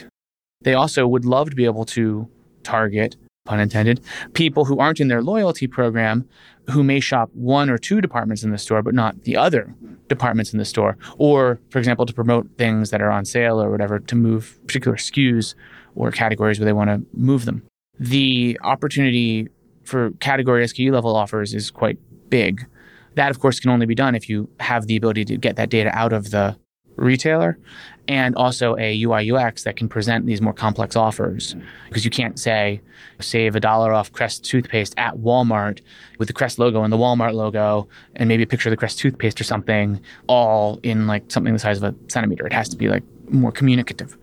[0.61, 2.27] They also would love to be able to
[2.63, 4.01] target pun intended,
[4.33, 6.27] people who aren't in their loyalty program
[6.69, 9.73] who may shop one or two departments in the store, but not the other
[10.07, 10.97] departments in the store.
[11.17, 14.97] Or, for example, to promote things that are on sale or whatever to move particular
[14.97, 15.55] SKUs
[15.95, 17.63] or categories where they want to move them.
[17.99, 19.49] The opportunity
[19.83, 21.97] for category SKU level offers is quite
[22.29, 22.67] big.
[23.15, 25.69] That, of course, can only be done if you have the ability to get that
[25.69, 26.55] data out of the
[26.95, 27.57] retailer
[28.07, 31.55] and also a UI UX that can present these more complex offers.
[31.87, 32.81] Because you can't say,
[33.19, 35.81] save a dollar off Crest toothpaste at Walmart
[36.17, 38.99] with the Crest logo and the Walmart logo and maybe a picture of the Crest
[38.99, 42.45] toothpaste or something, all in like something the size of a centimeter.
[42.45, 44.17] It has to be like more communicative.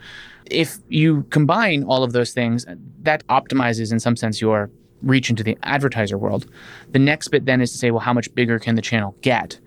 [0.51, 2.67] If you combine all of those things,
[3.03, 4.71] that optimizes in some sense your
[5.03, 6.47] reach into the advertiser world.
[6.91, 9.59] The next bit then is to say, well, how much bigger can the channel get?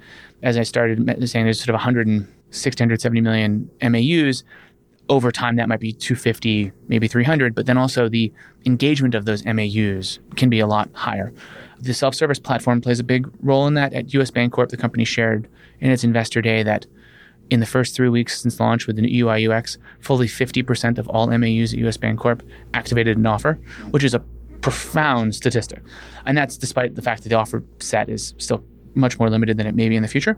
[0.44, 0.98] As I started
[1.30, 4.44] saying, there's sort of 100 and 670 million MAUs.
[5.10, 8.32] Over time, that might be 250, maybe 300, but then also the
[8.66, 11.34] engagement of those MAUs can be a lot higher.
[11.80, 13.94] The self service platform plays a big role in that.
[13.94, 16.86] At US Bancorp, the company shared in its investor day that
[17.50, 21.28] in the first three weeks since launch with the UI UX, fully 50% of all
[21.28, 22.42] MAUs at US Bancorp
[22.74, 23.60] activated an offer,
[23.90, 24.24] which is a
[24.62, 25.82] profound statistic.
[26.26, 28.64] And that's despite the fact that the offer set is still
[28.96, 30.38] much more limited than it may be in the future.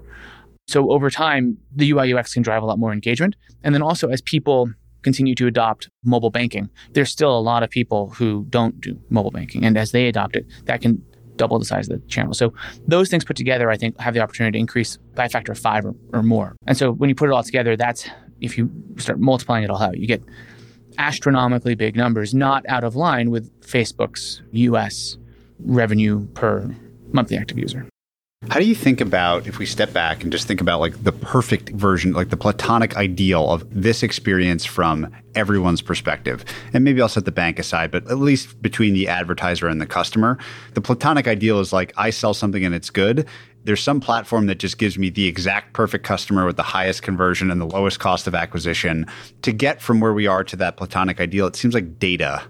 [0.67, 3.35] So over time, the UI UX can drive a lot more engagement.
[3.63, 4.69] And then also as people
[5.01, 9.31] continue to adopt mobile banking, there's still a lot of people who don't do mobile
[9.31, 9.65] banking.
[9.65, 11.03] And as they adopt it, that can
[11.35, 12.33] double the size of the channel.
[12.33, 12.53] So
[12.87, 15.59] those things put together, I think, have the opportunity to increase by a factor of
[15.59, 16.55] five or, or more.
[16.67, 18.07] And so when you put it all together, that's
[18.39, 20.23] if you start multiplying it all out, you get
[20.97, 25.17] astronomically big numbers, not out of line with Facebook's US
[25.59, 26.75] revenue per
[27.11, 27.87] monthly active user.
[28.49, 31.13] How do you think about if we step back and just think about like the
[31.13, 36.43] perfect version, like the platonic ideal of this experience from everyone's perspective?
[36.73, 39.85] And maybe I'll set the bank aside, but at least between the advertiser and the
[39.85, 40.37] customer,
[40.73, 43.27] the platonic ideal is like I sell something and it's good.
[43.63, 47.49] There's some platform that just gives me the exact perfect customer with the highest conversion
[47.49, 49.07] and the lowest cost of acquisition.
[49.43, 52.43] To get from where we are to that platonic ideal, it seems like data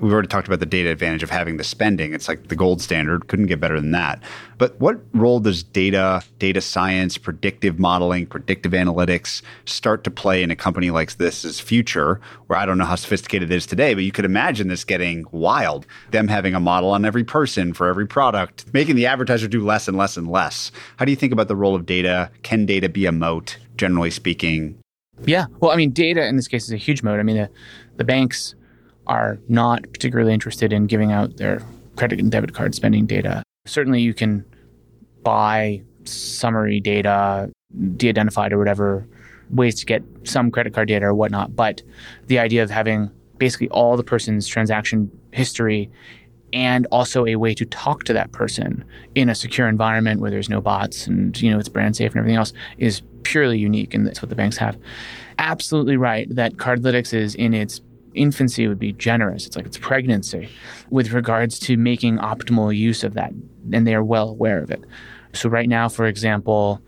[0.00, 2.14] we've already talked about the data advantage of having the spending.
[2.14, 3.28] It's like the gold standard.
[3.28, 4.22] Couldn't get better than that.
[4.56, 10.50] But what role does data, data science, predictive modeling, predictive analytics start to play in
[10.50, 14.04] a company like this future, where I don't know how sophisticated it is today, but
[14.04, 15.86] you could imagine this getting wild.
[16.10, 19.88] Them having a model on every person for every product, making the advertiser do less
[19.88, 20.70] and less and less.
[20.96, 22.30] How do you think about the role of data?
[22.42, 24.78] Can data be a moat, generally speaking?
[25.24, 25.46] Yeah.
[25.60, 27.18] Well, I mean, data in this case is a huge moat.
[27.18, 27.50] I mean, the,
[27.96, 28.54] the banks
[29.08, 31.62] are not particularly interested in giving out their
[31.96, 33.42] credit and debit card spending data.
[33.66, 34.44] Certainly, you can
[35.22, 37.50] buy summary data,
[37.96, 39.06] de identified or whatever
[39.50, 41.54] ways to get some credit card data or whatnot.
[41.56, 41.82] But
[42.26, 45.90] the idea of having basically all the person's transaction history
[46.52, 48.84] and also a way to talk to that person
[49.14, 52.18] in a secure environment where there's no bots and you know it's brand safe and
[52.18, 54.78] everything else is purely unique and that's what the banks have
[55.38, 57.80] absolutely right that cardlytics is in its
[58.18, 59.46] infancy would be generous.
[59.46, 60.48] It's like it's pregnancy
[60.90, 63.32] with regards to making optimal use of that.
[63.72, 64.84] And they are well aware of it.
[65.32, 66.80] So, right now, for example,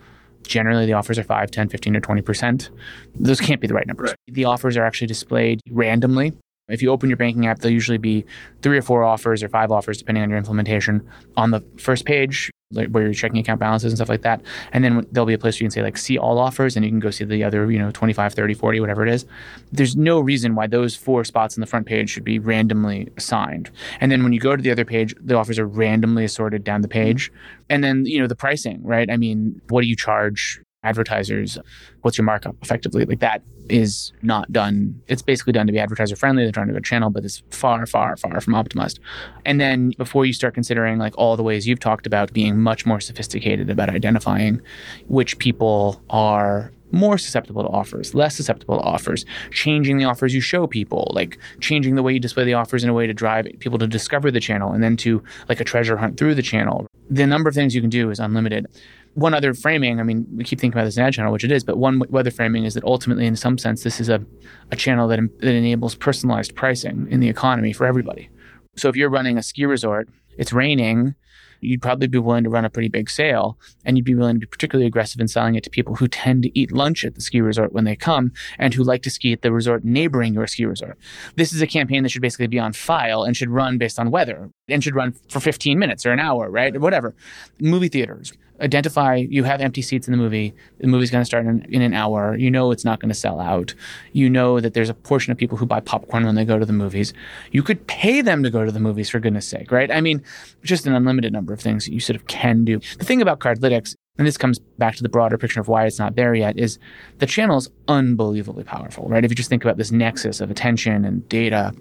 [0.43, 2.71] generally the offers are 5, 10, 15, or 20%.
[3.15, 4.11] Those can't be the right numbers.
[4.11, 4.35] Right.
[4.35, 6.33] The offers are actually displayed randomly.
[6.69, 8.25] If you open your banking app, there'll usually be
[8.63, 11.07] three or four offers or five offers, depending on your implementation.
[11.37, 14.41] On the first page, like where your checking account balances and stuff like that.
[14.73, 16.85] And then there'll be a place where you can say like see all offers and
[16.85, 19.27] you can go see the other, you know, 25, 30, 40, whatever it is.
[19.73, 23.71] There's no reason why those four spots in the front page should be randomly assigned.
[24.01, 26.83] And then when you go to the other page, the offers are randomly assorted down
[26.83, 27.03] the mm-hmm.
[27.03, 27.33] page.
[27.69, 29.11] And then, you know, the pricing, right?
[29.11, 31.59] I mean, what do you charge advertisers
[32.01, 35.01] what's your markup effectively like that is not done.
[35.09, 36.43] It's basically done to be advertiser friendly.
[36.43, 38.99] They're trying to go channel but it's far far far from optimized.
[39.45, 42.85] And then before you start considering like all the ways you've talked about being much
[42.87, 44.61] more sophisticated about identifying
[45.09, 50.41] which people are more susceptible to offers, less susceptible to offers, changing the offers you
[50.41, 53.47] show people, like changing the way you display the offers in a way to drive
[53.61, 56.87] people to discover the channel and then to like a treasure hunt through the channel.
[57.09, 58.67] The number of things you can do is unlimited
[59.15, 61.53] one other framing, I mean, we keep thinking about this an ad channel, which it
[61.53, 64.25] is, but one other framing is that ultimately, in some sense, this is a,
[64.71, 68.31] a channel that, that enables personalized pricing in the economy for everybody.
[68.77, 70.09] So if you're running a ski resort,
[70.39, 71.15] it's raining,
[71.61, 74.41] you'd probably be willing to run a pretty big sale and you'd be willing to
[74.41, 77.21] be particularly aggressive in selling it to people who tend to eat lunch at the
[77.21, 80.47] ski resort when they come and who like to ski at the resort neighboring your
[80.47, 80.97] ski resort.
[81.37, 84.11] This is a campaign that should basically be on file and should run based on
[84.11, 86.75] weather and should run for 15 minutes or an hour, right?
[86.75, 87.15] Or whatever.
[87.61, 91.47] Movie theaters identify you have empty seats in the movie the movie's going to start
[91.47, 93.75] in, in, an hour you know it's not going to sell out
[94.13, 96.67] you know that there's a portion of people who buy popcorn when they go to
[96.67, 97.13] the movies
[97.53, 99.91] you could pay them to go to the movies for goodness sake right?
[99.91, 100.23] I mean
[100.63, 102.81] just an unlimited number of things that you sort of can do.
[102.99, 105.99] The thing about cardlytics and this comes back to the broader picture of why it's
[105.99, 106.79] not there yet is
[107.19, 109.25] the channel is unbelievably powerful right?
[109.25, 111.73] If you just think about this nexus of attention and data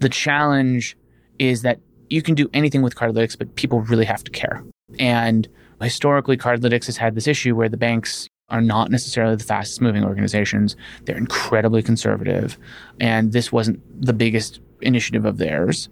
[0.00, 0.96] the challenge
[1.38, 1.80] is that
[2.10, 4.62] you can do anything with cardlytics but people really have to care.
[4.98, 5.48] And
[5.80, 10.04] historically, Cardlytics has had this issue where the banks are not necessarily the fastest moving
[10.04, 10.76] organizations.
[11.04, 12.58] They're incredibly conservative.
[13.00, 15.88] And this wasn't the biggest initiative of theirs.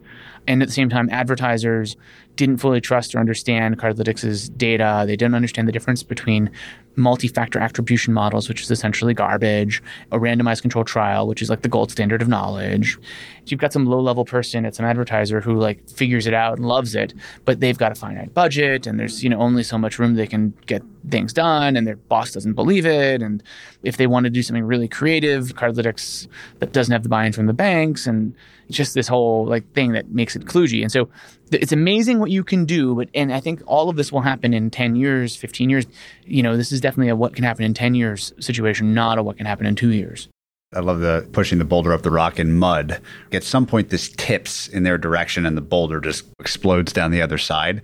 [0.47, 1.97] And at the same time, advertisers
[2.43, 5.05] didn't fully trust or understand Cardlytics' data.
[5.07, 6.51] They didn't understand the difference between
[6.97, 9.81] multi-factor attribution models, which is essentially garbage,
[10.11, 12.99] a randomized control trial, which is like the gold standard of knowledge.
[13.47, 16.95] You've got some low-level person at some advertiser who like figures it out and loves
[16.97, 17.15] it,
[17.45, 20.27] but they've got a finite budget and there's, you know, only so much room they
[20.27, 23.23] can get things done and their boss doesn't believe it.
[23.23, 23.43] And
[23.85, 26.27] if they want to do something really creative, Cardlytics
[26.59, 28.35] that doesn't have the buy-in from the banks and
[28.69, 30.83] it's just this whole like thing that makes it kludgy.
[30.83, 31.09] And so
[31.55, 34.55] it's amazing what you can do, but and I think all of this will happen
[34.55, 35.87] in 10 years, 15 years.
[36.25, 39.23] You know, this is definitely a what can happen in 10 years situation, not a
[39.23, 40.29] what can happen in 2 years.
[40.75, 43.01] I love the pushing the boulder up the rock in mud.
[43.31, 47.23] At some point this tips in their direction and the boulder just explodes down the
[47.23, 47.83] other side.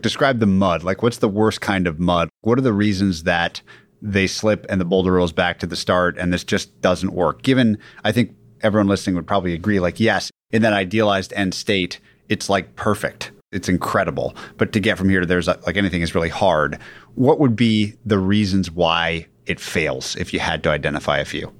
[0.00, 0.82] Describe the mud.
[0.82, 2.30] Like what's the worst kind of mud?
[2.40, 3.60] What are the reasons that
[4.00, 7.42] they slip and the boulder rolls back to the start and this just doesn't work?
[7.42, 12.00] Given I think everyone listening would probably agree like yes, in that idealized end state,
[12.30, 13.32] it's like perfect.
[13.52, 14.34] It's incredible.
[14.56, 16.78] But to get from here to there's uh, like anything is really hard.
[17.16, 21.52] What would be the reasons why it fails if you had to identify a few?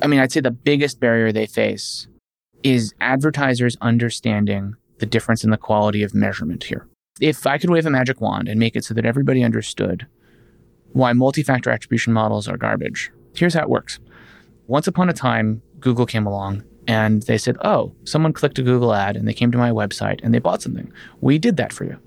[0.00, 2.06] I mean, I'd say the biggest barrier they face
[2.62, 6.86] is advertisers understanding the difference in the quality of measurement here.
[7.20, 10.06] If I could wave a magic wand and make it so that everybody understood
[10.92, 13.98] why multi factor attribution models are garbage, here's how it works.
[14.66, 18.94] Once upon a time, Google came along and they said, Oh, someone clicked a Google
[18.94, 20.92] ad and they came to my website and they bought something.
[21.20, 21.98] We did that for you.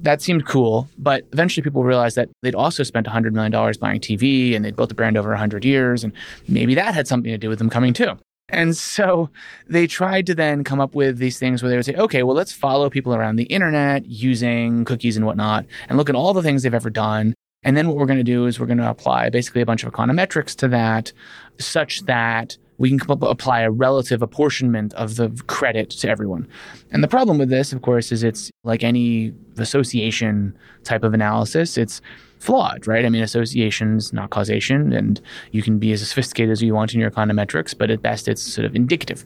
[0.00, 3.50] That seemed cool, but eventually people realized that they'd also spent $100 million
[3.80, 6.12] buying TV and they'd built the brand over 100 years, and
[6.46, 8.16] maybe that had something to do with them coming too.
[8.50, 9.28] And so
[9.66, 12.36] they tried to then come up with these things where they would say, okay, well,
[12.36, 16.42] let's follow people around the internet using cookies and whatnot and look at all the
[16.42, 17.34] things they've ever done.
[17.62, 19.84] And then what we're going to do is we're going to apply basically a bunch
[19.84, 21.12] of econometrics to that
[21.58, 26.48] such that we can apply a relative apportionment of the credit to everyone.
[26.90, 31.76] And the problem with this, of course, is it's like any association type of analysis.
[31.76, 32.00] It's
[32.38, 33.04] flawed, right?
[33.04, 35.20] I mean, association's not causation, and
[35.52, 38.42] you can be as sophisticated as you want in your econometrics, but at best, it's
[38.42, 39.24] sort of indicative.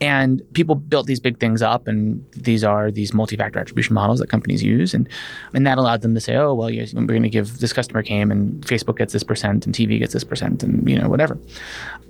[0.00, 4.28] And people built these big things up, and these are these multi-factor attribution models that
[4.28, 5.08] companies use, and
[5.54, 8.02] and that allowed them to say, oh, well, yes, we're going to give this customer
[8.02, 11.38] came, and Facebook gets this percent, and TV gets this percent, and you know whatever.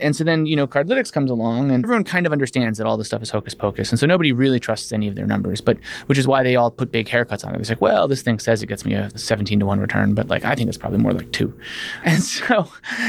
[0.01, 2.97] And so then you know Cardlytics comes along, and everyone kind of understands that all
[2.97, 5.77] this stuff is hocus pocus, and so nobody really trusts any of their numbers, but
[6.07, 7.61] which is why they all put big haircuts on it.
[7.61, 10.31] It's like, well, this thing says it gets me a 17 to one return, but
[10.33, 11.53] like I think it's probably more like two.
[12.05, 12.69] And so,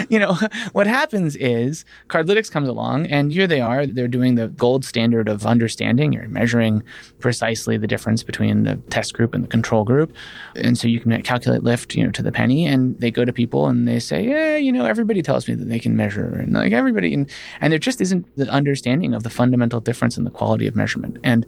[0.10, 0.38] you know,
[0.74, 3.88] what happens is Cardlytics comes along and here they are.
[3.88, 6.14] They're doing the gold standard of understanding.
[6.14, 6.84] You're measuring
[7.20, 10.14] precisely the difference between the test group and the control group.
[10.56, 12.66] And so you can calculate lift, you know, to the penny.
[12.66, 15.70] And they go to people and they say, yeah, you know, everybody tells me that
[15.70, 17.14] they can measure and like everybody.
[17.14, 17.30] And,
[17.62, 21.18] and there just isn't the understanding of the fundamental difference in the quality of measurement.
[21.24, 21.46] And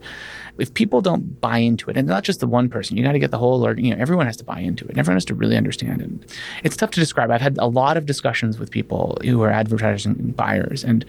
[0.58, 3.18] if people don't buy into it, and not just the one person, you got to
[3.18, 4.90] get the whole, or, you know, everyone has to buy into it.
[4.90, 6.36] And everyone has to really understand it.
[6.64, 7.30] It's tough to describe.
[7.30, 11.04] I've had a lot of discussions with people who are advertising buyers, and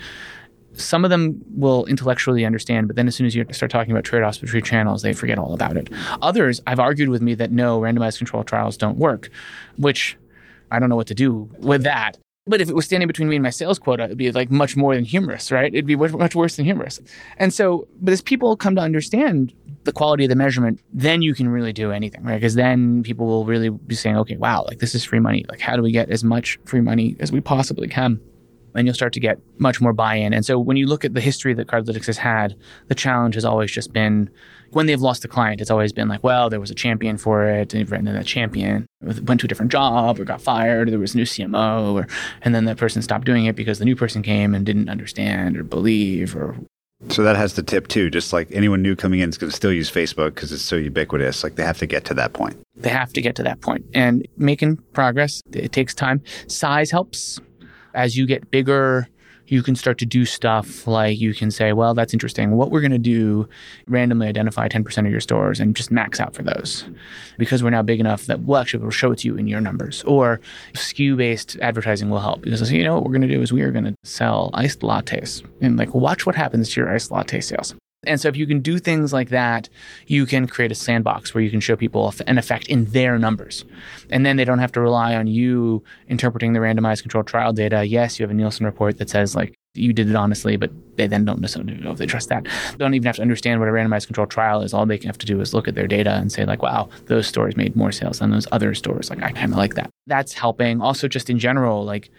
[0.74, 4.04] some of them will intellectually understand, but then as soon as you start talking about
[4.04, 5.90] trade offs between channels, they forget all about it.
[6.22, 9.30] Others I've argued with me that no, randomized control trials don't work,
[9.78, 10.18] which
[10.70, 12.18] I don't know what to do with that.
[12.48, 14.76] But if it was standing between me and my sales quota, it'd be like much
[14.76, 15.74] more than humorous, right?
[15.74, 17.00] It'd be much worse than humorous.
[17.38, 21.34] And so, but as people come to understand the quality of the measurement, then you
[21.34, 22.36] can really do anything, right?
[22.36, 25.46] Because then people will really be saying, okay, wow, like this is free money.
[25.50, 28.20] Like, how do we get as much free money as we possibly can?
[28.78, 30.34] And you'll start to get much more buy-in.
[30.34, 32.56] And so when you look at the history that Cardlytics has had,
[32.88, 34.30] the challenge has always just been
[34.72, 37.48] when they've lost a client, it's always been like, well, there was a champion for
[37.48, 41.00] it, and then that champion went to a different job or got fired, or there
[41.00, 42.08] was a new CMO, or
[42.42, 45.58] and then that person stopped doing it because the new person came and didn't understand
[45.58, 46.58] or believe or
[47.10, 48.10] so that has the tip too.
[48.10, 50.76] Just like anyone new coming in is going to still use Facebook because it's so
[50.76, 51.44] ubiquitous.
[51.44, 52.58] Like they have to get to that point.
[52.76, 55.42] They have to get to that point and making progress.
[55.54, 56.24] It takes time.
[56.48, 57.40] Size helps
[57.98, 59.10] as you get bigger,
[59.48, 62.52] you can start to do stuff like you can say, well, that's interesting.
[62.52, 63.48] What we're going to do,
[63.88, 66.86] randomly identify 10% of your stores and just max out for those
[67.38, 69.62] because we're now big enough that we'll actually will show it to you in your
[69.62, 70.04] numbers.
[70.04, 70.40] Or
[70.74, 73.62] SKU based advertising will help because, you know, what we're going to do is we
[73.62, 77.40] are going to sell iced lattes and like watch what happens to your iced latte
[77.40, 77.74] sales.
[78.08, 79.70] And so if you can do things like that,
[80.08, 83.66] you can create a sandbox where you can show people an effect in their numbers.
[84.10, 87.86] And then they don't have to rely on you interpreting the randomized controlled trial data.
[87.86, 91.08] Yes, you have a Nielsen report that says like you did it honestly, but they
[91.08, 92.44] then don't necessarily know if they trust that.
[92.44, 94.74] They don't even have to understand what a randomized controlled trial is.
[94.74, 96.90] All they can have to do is look at their data and say like, wow,
[97.06, 99.10] those stores made more sales than those other stores.
[99.10, 99.90] Like I kind of like that.
[100.08, 100.82] That's helping.
[100.82, 102.10] Also just in general, like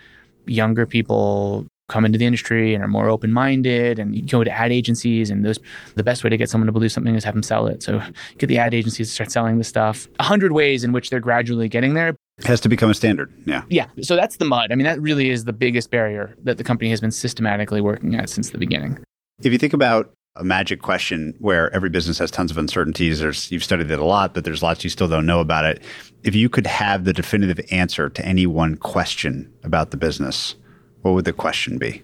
[0.47, 4.51] younger people come into the industry and are more open minded and you go to
[4.51, 5.59] ad agencies and those
[5.95, 7.83] the best way to get someone to believe something is have them sell it.
[7.83, 8.03] So
[8.39, 10.07] get the ad agencies to start selling the stuff.
[10.19, 12.15] A hundred ways in which they're gradually getting there.
[12.39, 13.33] It has to become a standard.
[13.47, 13.63] Yeah.
[13.69, 13.87] Yeah.
[14.03, 14.71] So that's the mud.
[14.71, 18.15] I mean, that really is the biggest barrier that the company has been systematically working
[18.15, 18.99] at since the beginning.
[19.43, 23.19] If you think about a magic question where every business has tons of uncertainties.
[23.19, 25.83] There's you've studied it a lot, but there's lots you still don't know about it.
[26.23, 30.55] If you could have the definitive answer to any one question about the business,
[31.03, 32.03] what would the question be?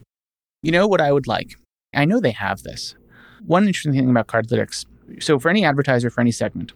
[0.63, 1.57] You know what I would like?
[1.95, 2.95] I know they have this.
[3.47, 4.87] One interesting thing about Cardlytics
[5.21, 6.73] so, for any advertiser for any segment,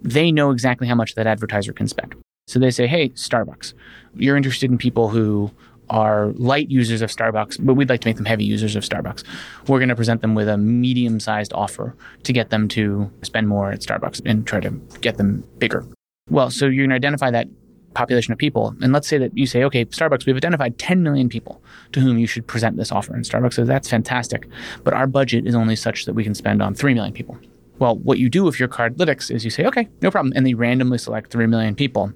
[0.00, 2.14] they know exactly how much that advertiser can spend.
[2.48, 3.74] So they say, hey, Starbucks,
[4.14, 5.50] you're interested in people who
[5.90, 9.24] are light users of Starbucks, but we'd like to make them heavy users of Starbucks.
[9.68, 13.48] We're going to present them with a medium sized offer to get them to spend
[13.48, 15.86] more at Starbucks and try to get them bigger.
[16.28, 17.48] Well, so you're going to identify that
[17.96, 18.74] population of people.
[18.82, 22.18] And let's say that you say, okay, Starbucks, we've identified 10 million people to whom
[22.18, 23.14] you should present this offer.
[23.14, 24.48] And Starbucks says, that's fantastic.
[24.84, 27.38] But our budget is only such that we can spend on 3 million people.
[27.78, 30.32] Well, what you do with your Cardlytics is you say, okay, no problem.
[30.36, 32.12] And they randomly select 3 million people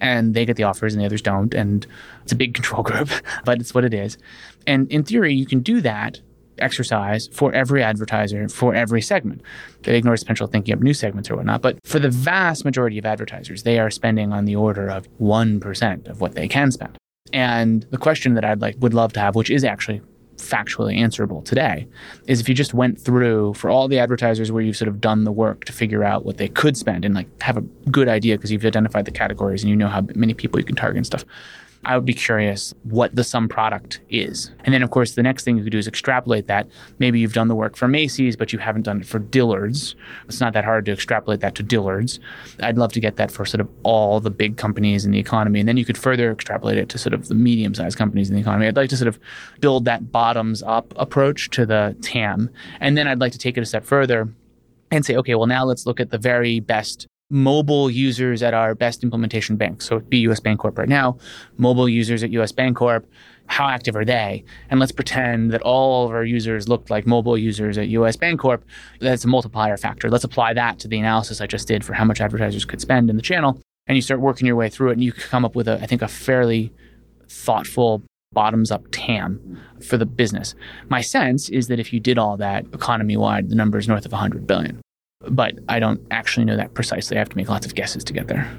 [0.00, 1.54] and they get the offers and the others don't.
[1.54, 1.86] And
[2.22, 3.08] it's a big control group,
[3.44, 4.18] but it's what it is.
[4.66, 6.20] And in theory, you can do that
[6.58, 9.42] exercise for every advertiser for every segment.
[9.82, 11.62] They ignore potential thinking of new segments or whatnot.
[11.62, 16.08] But for the vast majority of advertisers, they are spending on the order of 1%
[16.08, 16.96] of what they can spend.
[17.32, 20.02] And the question that I'd like would love to have, which is actually
[20.36, 21.86] factually answerable today,
[22.26, 25.24] is if you just went through for all the advertisers where you've sort of done
[25.24, 28.36] the work to figure out what they could spend and like have a good idea
[28.36, 31.06] because you've identified the categories and you know how many people you can target and
[31.06, 31.24] stuff.
[31.84, 34.52] I would be curious what the sum product is.
[34.64, 36.68] And then, of course, the next thing you could do is extrapolate that.
[37.00, 39.96] Maybe you've done the work for Macy's, but you haven't done it for Dillard's.
[40.26, 42.20] It's not that hard to extrapolate that to Dillard's.
[42.60, 45.58] I'd love to get that for sort of all the big companies in the economy.
[45.58, 48.36] And then you could further extrapolate it to sort of the medium sized companies in
[48.36, 48.68] the economy.
[48.68, 49.18] I'd like to sort of
[49.60, 52.48] build that bottoms up approach to the TAM.
[52.78, 54.28] And then I'd like to take it a step further
[54.92, 58.74] and say, okay, well, now let's look at the very best mobile users at our
[58.74, 59.88] best implementation banks.
[59.88, 61.16] So be US Bancorp right now,
[61.56, 63.04] mobile users at US Bancorp,
[63.46, 64.44] how active are they?
[64.68, 68.60] And let's pretend that all of our users looked like mobile users at US Bancorp.
[69.00, 70.10] That's a multiplier factor.
[70.10, 73.08] Let's apply that to the analysis I just did for how much advertisers could spend
[73.08, 73.58] in the channel.
[73.86, 75.86] And you start working your way through it and you come up with a, I
[75.86, 76.70] think, a fairly
[77.28, 78.02] thoughtful
[78.34, 80.54] bottoms up TAM for the business.
[80.88, 84.04] My sense is that if you did all that economy wide, the number is north
[84.04, 84.81] of 100 billion
[85.28, 87.16] but I don't actually know that precisely.
[87.16, 88.50] I have to make lots of guesses to get there.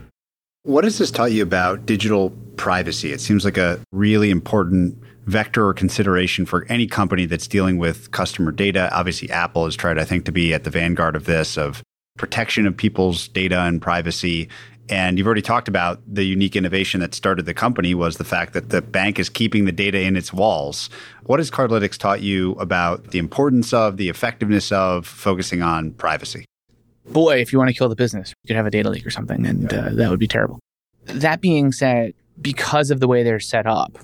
[0.63, 3.11] What does this tell you about digital privacy?
[3.11, 8.11] It seems like a really important vector or consideration for any company that's dealing with
[8.11, 8.89] customer data.
[8.93, 11.83] Obviously, Apple has tried, I think, to be at the vanguard of this, of
[12.17, 14.47] protection of people's data and privacy.
[14.89, 18.53] And you've already talked about the unique innovation that started the company was the fact
[18.53, 20.89] that the bank is keeping the data in its walls.
[21.23, 26.45] What has Cardlytics taught you about the importance of, the effectiveness of focusing on privacy?
[27.05, 29.09] Boy, if you want to kill the business, you could have a data leak or
[29.09, 30.59] something, and uh, that would be terrible.
[31.05, 33.97] That being said, because of the way they're set up,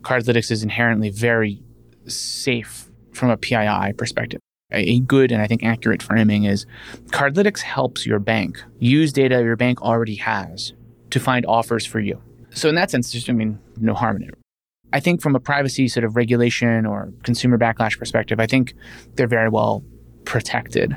[0.00, 1.62] Cardlytics is inherently very
[2.06, 4.40] safe from a PII perspective.
[4.70, 6.66] A good and I think accurate framing is
[7.06, 10.72] Cardlytics helps your bank use data your bank already has
[11.10, 12.20] to find offers for you.
[12.50, 14.34] So in that sense, just I mean, no harm in it.
[14.92, 18.74] I think from a privacy sort of regulation or consumer backlash perspective, I think
[19.14, 19.84] they're very well
[20.24, 20.96] protected.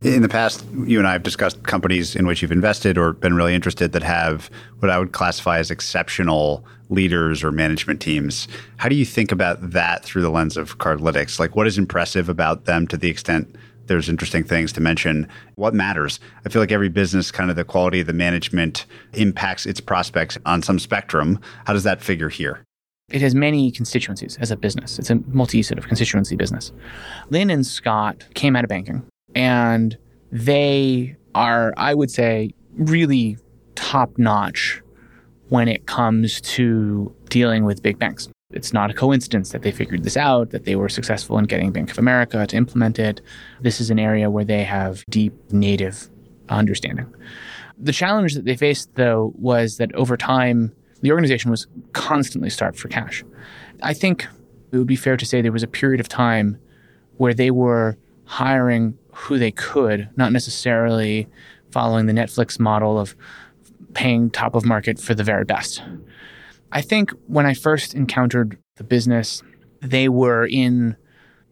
[0.00, 3.34] In the past, you and I have discussed companies in which you've invested or been
[3.34, 8.46] really interested that have what I would classify as exceptional leaders or management teams.
[8.76, 11.40] How do you think about that through the lens of Cardlytics?
[11.40, 15.26] Like, what is impressive about them to the extent there's interesting things to mention?
[15.56, 16.20] What matters?
[16.46, 20.38] I feel like every business, kind of the quality of the management impacts its prospects
[20.46, 21.40] on some spectrum.
[21.64, 22.62] How does that figure here?
[23.10, 25.00] It has many constituencies as a business.
[25.00, 26.70] It's a multi sort of constituency business.
[27.30, 29.02] Lynne and Scott came out of banking
[29.34, 29.96] and
[30.30, 33.38] they are, I would say, really
[33.74, 34.82] top notch
[35.48, 38.28] when it comes to dealing with big banks.
[38.50, 41.70] It's not a coincidence that they figured this out, that they were successful in getting
[41.70, 43.20] Bank of America to implement it.
[43.60, 46.08] This is an area where they have deep native
[46.48, 47.12] understanding.
[47.78, 50.72] The challenge that they faced, though, was that over time,
[51.02, 53.22] the organization was constantly starved for cash.
[53.82, 54.26] I think
[54.72, 56.58] it would be fair to say there was a period of time
[57.18, 61.26] where they were hiring who they could, not necessarily
[61.70, 63.16] following the Netflix model of
[63.92, 65.82] paying top of market for the very best.
[66.70, 69.42] I think when I first encountered the business,
[69.80, 70.96] they were in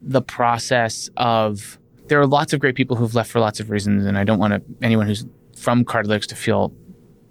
[0.00, 4.04] the process of there are lots of great people who've left for lots of reasons,
[4.04, 6.72] and I don't want to, anyone who's from Cardlytics to feel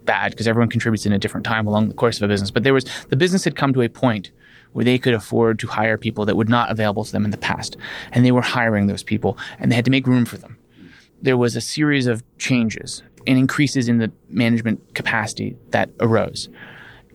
[0.03, 2.51] bad because everyone contributes in a different time along the course of a business.
[2.51, 4.31] But there was the business had come to a point
[4.75, 7.37] where they could afford to hire people that were not available to them in the
[7.37, 7.77] past.
[8.11, 10.57] And they were hiring those people and they had to make room for them.
[11.21, 16.49] There was a series of changes and increases in the management capacity that arose.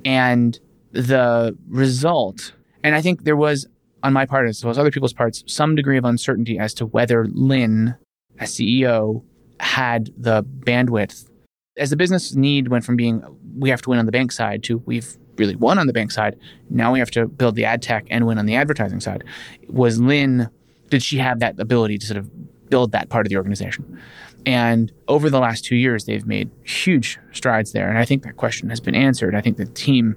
[0.06, 0.58] And
[0.92, 3.66] the result, and I think there was
[4.02, 6.86] on my part as well as other people's parts, some degree of uncertainty as to
[6.86, 7.94] whether Lynne,
[8.38, 9.22] as CEO,
[9.60, 11.28] had the bandwidth.
[11.76, 13.22] As the business need went from being
[13.58, 16.12] we have to win on the bank side to we've really won on the bank
[16.12, 16.38] side.
[16.68, 19.24] Now we have to build the ad tech and win on the advertising side.
[19.68, 20.48] Was Lynne,
[20.90, 22.30] did she have that ability to sort of
[22.70, 24.00] build that part of the organization?
[24.46, 27.88] And over the last two years, they've made huge strides there.
[27.88, 29.34] And I think that question has been answered.
[29.34, 30.16] I think the team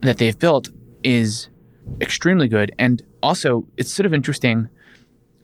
[0.00, 0.68] that they've built
[1.02, 1.48] is
[2.00, 2.72] extremely good.
[2.78, 4.68] And also, it's sort of interesting.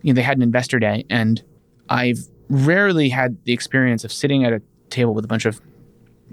[0.02, 1.42] You know, they had an investor day, and
[1.88, 4.60] I've rarely had the experience of sitting at a
[4.90, 5.60] table with a bunch of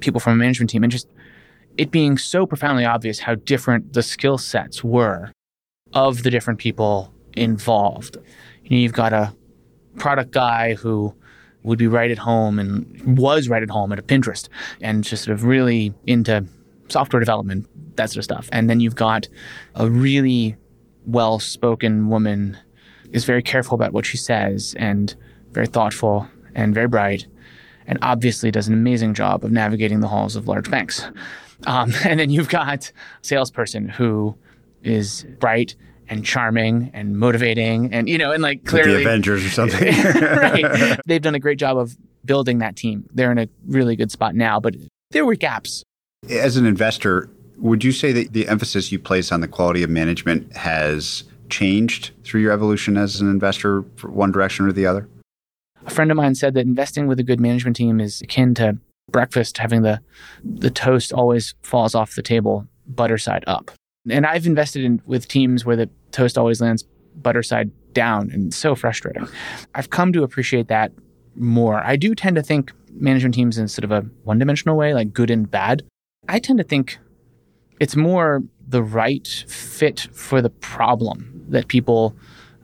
[0.02, 1.08] people from a management team and just
[1.80, 5.32] it being so profoundly obvious how different the skill sets were
[5.94, 8.18] of the different people involved.
[8.66, 9.34] You know, you've got a
[9.98, 11.16] product guy who
[11.64, 14.50] would be right at home and was right at home at a Pinterest
[14.82, 16.46] and just sort of really into
[16.90, 17.66] software development,
[17.96, 18.50] that sort of stuff.
[18.52, 19.30] And then you've got
[19.76, 20.58] a really
[21.06, 22.58] well spoken woman
[23.14, 25.16] is very careful about what she says and
[25.52, 27.26] very thoughtful and very bright
[27.88, 31.06] and obviously does an amazing job of navigating the halls of large banks.
[31.68, 32.92] Um, and then you've got a
[33.22, 34.36] salesperson who
[34.84, 35.76] is bright
[36.10, 39.94] and charming and motivating and you know and like clearly the Avengers or something.
[40.22, 41.00] right.
[41.06, 41.96] They've done a great job of
[42.26, 43.08] building that team.
[43.14, 44.76] They're in a really good spot now, but
[45.12, 45.84] there were gaps.
[46.30, 49.90] As an investor, would you say that the emphasis you place on the quality of
[49.90, 55.08] management has changed through your evolution as an investor for one direction or the other?
[55.86, 58.78] A friend of mine said that investing with a good management team is akin to
[59.12, 60.02] breakfast having the
[60.44, 63.72] the toast always falls off the table butter side up.
[64.10, 66.86] And I've invested in with teams where the toast always lands
[67.16, 69.28] butter side down and it's so frustrating.
[69.76, 70.92] I've come to appreciate that
[71.36, 71.84] more.
[71.84, 75.30] I do tend to think management teams in sort of a one-dimensional way, like good
[75.30, 75.84] and bad.
[76.28, 76.98] I tend to think
[77.80, 82.16] it's more the right fit for the problem that people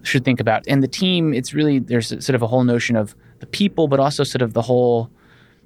[0.03, 0.63] should think about.
[0.67, 3.99] And the team, it's really there's sort of a whole notion of the people, but
[3.99, 5.09] also sort of the whole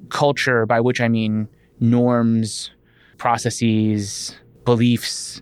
[0.09, 1.47] culture, by which I mean
[1.79, 2.71] norms,
[3.17, 4.35] processes,
[4.65, 5.41] beliefs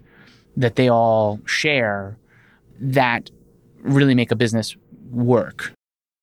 [0.56, 2.18] that they all share
[2.80, 3.30] that
[3.82, 4.76] really make a business
[5.12, 5.74] work.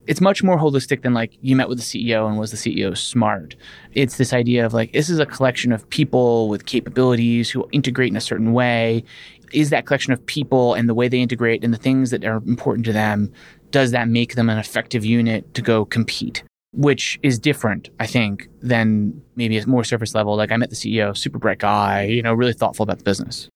[0.07, 2.97] It's much more holistic than like you met with the CEO and was the CEO
[2.97, 3.57] smart.
[3.95, 8.11] It's this idea of like this is a collection of people with capabilities who integrate
[8.11, 9.05] in a certain way.
[9.53, 12.37] Is that collection of people and the way they integrate and the things that are
[12.37, 13.33] important to them,
[13.71, 16.43] does that make them an effective unit to go compete?
[16.77, 20.37] Which is different, I think, than maybe a more surface level.
[20.37, 23.49] Like I met the CEO, super bright guy, you know, really thoughtful about the business.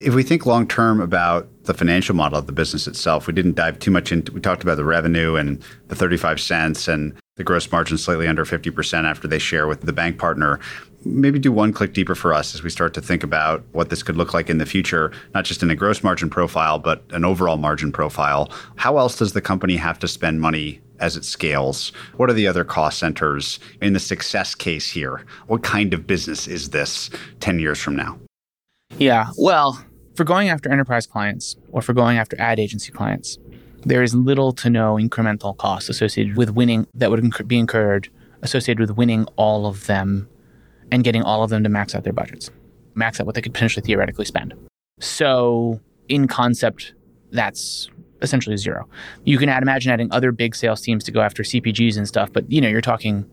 [0.00, 3.54] If we think long term about the financial model of the business itself, we didn't
[3.54, 4.32] dive too much into.
[4.32, 8.44] We talked about the revenue and the thirty-five cents and the gross margin slightly under
[8.44, 10.58] fifty percent after they share with the bank partner.
[11.06, 14.02] Maybe do one click deeper for us as we start to think about what this
[14.02, 17.24] could look like in the future, not just in a gross margin profile, but an
[17.24, 18.50] overall margin profile.
[18.76, 21.92] How else does the company have to spend money as it scales?
[22.16, 25.24] What are the other cost centers in the success case here?
[25.46, 28.18] What kind of business is this 10 years from now?
[28.96, 29.28] Yeah.
[29.36, 29.84] Well,
[30.14, 33.38] for going after enterprise clients or for going after ad agency clients,
[33.84, 38.08] there is little to no incremental cost associated with winning that would be incurred
[38.40, 40.26] associated with winning all of them
[40.90, 42.50] and getting all of them to max out their budgets,
[42.94, 44.54] max out what they could potentially theoretically spend.
[45.00, 46.94] So, in concept,
[47.30, 47.90] that's
[48.24, 48.88] essentially zero.
[49.24, 52.32] You can add, imagine adding other big sales teams to go after CPGs and stuff,
[52.32, 53.28] but you know, you're talking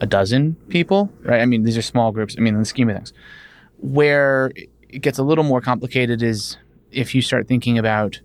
[0.00, 1.40] a dozen people, right?
[1.40, 2.34] I mean, these are small groups.
[2.36, 3.12] I mean, in the scheme of things,
[3.78, 4.50] where
[4.88, 6.56] it gets a little more complicated is
[6.90, 8.20] if you start thinking about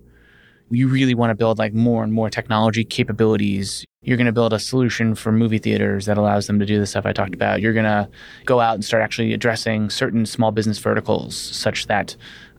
[0.72, 3.86] you really want to build like more and more technology capabilities.
[4.02, 6.86] You're going to build a solution for movie theaters that allows them to do the
[6.86, 7.62] stuff I talked about.
[7.62, 8.10] You're going to
[8.46, 12.16] go out and start actually addressing certain small business verticals such that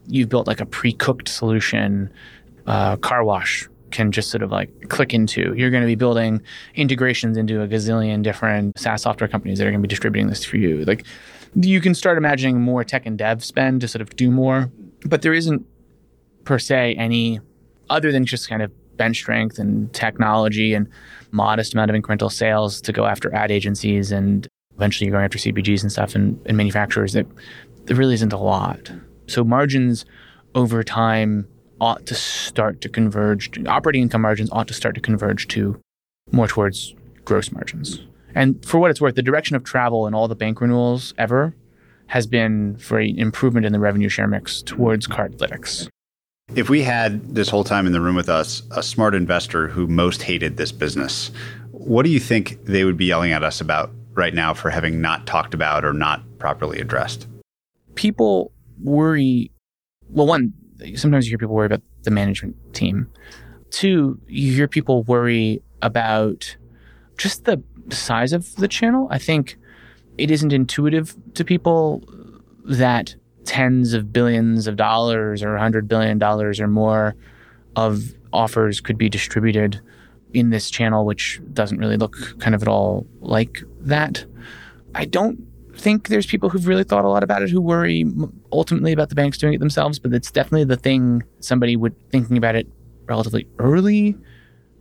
[0.08, 2.10] you've built like a pre-cooked solution
[2.66, 5.54] uh, car wash can just sort of like click into.
[5.56, 6.42] You're going to be building
[6.74, 10.44] integrations into a gazillion different SaaS software companies that are going to be distributing this
[10.44, 10.84] for you.
[10.84, 11.06] Like
[11.54, 14.70] you can start imagining more tech and dev spend to sort of do more,
[15.06, 15.64] but there isn't
[16.44, 17.40] per se any
[17.88, 20.88] other than just kind of bench strength and technology and
[21.30, 25.38] modest amount of incremental sales to go after ad agencies and eventually you're going after
[25.38, 27.26] CPGs and stuff and, and manufacturers that
[27.84, 28.90] there really isn't a lot.
[29.26, 30.04] So margins
[30.54, 31.46] over time
[31.80, 33.50] ought to start to converge.
[33.66, 35.80] Operating income margins ought to start to converge to
[36.32, 38.00] more towards gross margins.
[38.34, 41.54] And for what it's worth, the direction of travel in all the bank renewals ever
[42.08, 45.88] has been for an improvement in the revenue share mix towards Cardlytics.
[46.54, 49.88] If we had this whole time in the room with us a smart investor who
[49.88, 51.32] most hated this business,
[51.72, 55.00] what do you think they would be yelling at us about right now for having
[55.00, 57.26] not talked about or not properly addressed?
[57.96, 59.50] People worry.
[60.08, 60.52] Well, one,
[60.94, 63.10] sometimes you hear people worry about the management team.
[63.70, 66.56] Two, you hear people worry about
[67.18, 69.08] just the size of the channel.
[69.10, 69.56] I think
[70.18, 72.02] it isn't intuitive to people
[72.64, 73.14] that
[73.44, 77.14] tens of billions of dollars or $100 billion or more
[77.76, 79.80] of offers could be distributed
[80.34, 84.24] in this channel, which doesn't really look kind of at all like that.
[84.94, 85.45] I don't
[85.76, 88.04] think there's people who've really thought a lot about it who worry
[88.52, 92.36] ultimately about the banks doing it themselves, but it's definitely the thing somebody would thinking
[92.36, 92.66] about it
[93.06, 94.16] relatively early.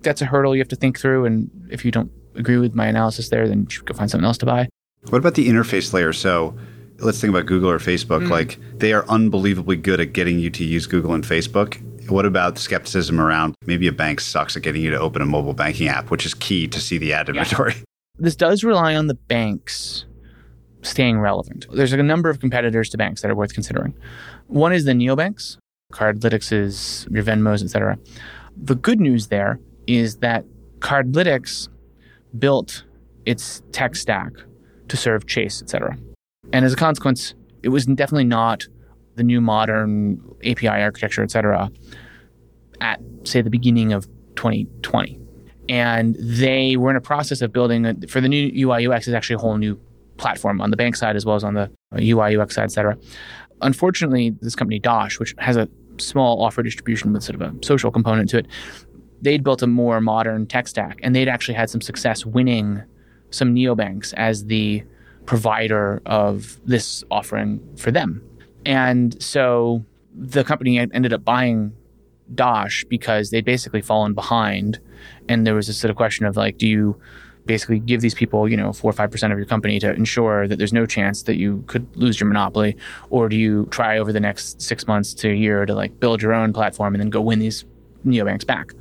[0.02, 1.26] That's a hurdle you have to think through.
[1.26, 4.26] And if you don't agree with my analysis there, then you should go find something
[4.26, 4.70] else to buy.
[5.10, 6.14] What about the interface layer?
[6.14, 6.58] So
[7.00, 8.26] let's think about Google or Facebook.
[8.26, 8.30] Mm.
[8.30, 11.82] Like they are unbelievably good at getting you to use Google and Facebook.
[12.10, 15.54] What about skepticism around maybe a bank sucks at getting you to open a mobile
[15.54, 17.74] banking app, which is key to see the ad inventory?
[17.76, 17.84] Yeah.
[18.18, 20.06] This does rely on the banks
[20.86, 21.66] staying relevant.
[21.72, 23.94] There's a number of competitors to banks that are worth considering.
[24.48, 25.58] One is the neobanks,
[25.94, 27.98] Cardlytics your Venmos, etc.
[28.58, 30.46] The good news there is that
[30.80, 31.70] Cardlytics
[32.38, 32.84] built
[33.26, 34.32] its tech stack
[34.88, 35.98] to serve Chase, etc.
[36.54, 37.34] And as a consequence,
[37.64, 38.68] it was definitely not
[39.16, 41.72] the new modern API architecture, etc.
[42.82, 44.06] at, say, the beginning of
[44.36, 45.20] 2020.
[45.68, 49.14] And they were in a process of building, a, for the new UI UX, is
[49.14, 49.80] actually a whole new
[50.18, 52.72] platform on the bank side as well as on the uh, UI UX side, et
[52.72, 52.98] cetera.
[53.62, 57.92] Unfortunately, this company, Dosh, which has a small offer distribution with sort of a social
[57.92, 58.48] component to it,
[59.22, 62.84] they'd built a more modern tech stack and they'd actually had some success winning
[63.32, 64.84] some neobanks as the
[65.26, 68.22] provider of this offering for them.
[68.66, 71.74] And so the company ended up buying
[72.34, 74.80] Dosh because they'd basically fallen behind.
[75.28, 77.00] And there was this sort of question of like, do you
[77.46, 80.48] basically give these people, you know, four or five percent of your company to ensure
[80.48, 82.76] that there's no chance that you could lose your monopoly,
[83.10, 86.22] or do you try over the next six months to a year to like build
[86.22, 87.66] your own platform and then go win these
[88.06, 88.74] neobanks back?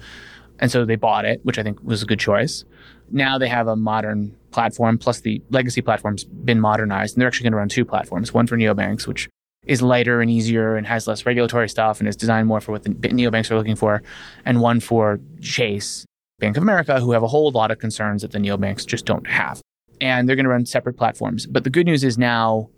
[0.61, 2.65] And so they bought it, which I think was a good choice.
[3.11, 7.45] Now they have a modern platform, plus the legacy platform's been modernized, and they're actually
[7.45, 9.29] going to run two platforms: one for neobanks, which
[9.67, 12.83] is lighter and easier and has less regulatory stuff and is designed more for what
[12.83, 14.03] the neobanks are looking for,
[14.45, 16.05] and one for Chase,
[16.39, 19.27] Bank of America, who have a whole lot of concerns that the neobanks just don't
[19.27, 19.61] have.
[20.01, 21.47] And they're going to run separate platforms.
[21.47, 22.69] But the good news is now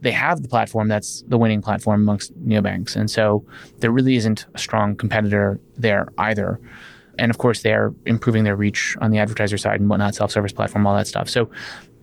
[0.00, 2.96] they have the platform that's the winning platform amongst neobanks.
[2.96, 3.44] And so
[3.78, 6.60] there really isn't a strong competitor there either.
[7.18, 10.52] And of course, they're improving their reach on the advertiser side and whatnot, self service
[10.52, 11.28] platform, all that stuff.
[11.28, 11.50] So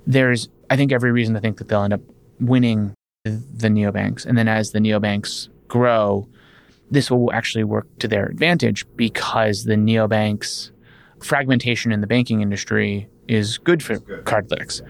[0.07, 2.01] there's, I think, every reason to think that they'll end up
[2.39, 2.93] winning
[3.25, 4.25] the neobanks.
[4.25, 6.27] And then as the neobanks grow,
[6.89, 10.71] this will actually work to their advantage because the neobanks
[11.21, 14.25] fragmentation in the banking industry is good for good.
[14.25, 14.81] Cardlytics.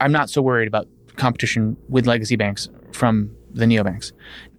[0.00, 4.12] I'm not so worried about competition with legacy banks from the neobanks.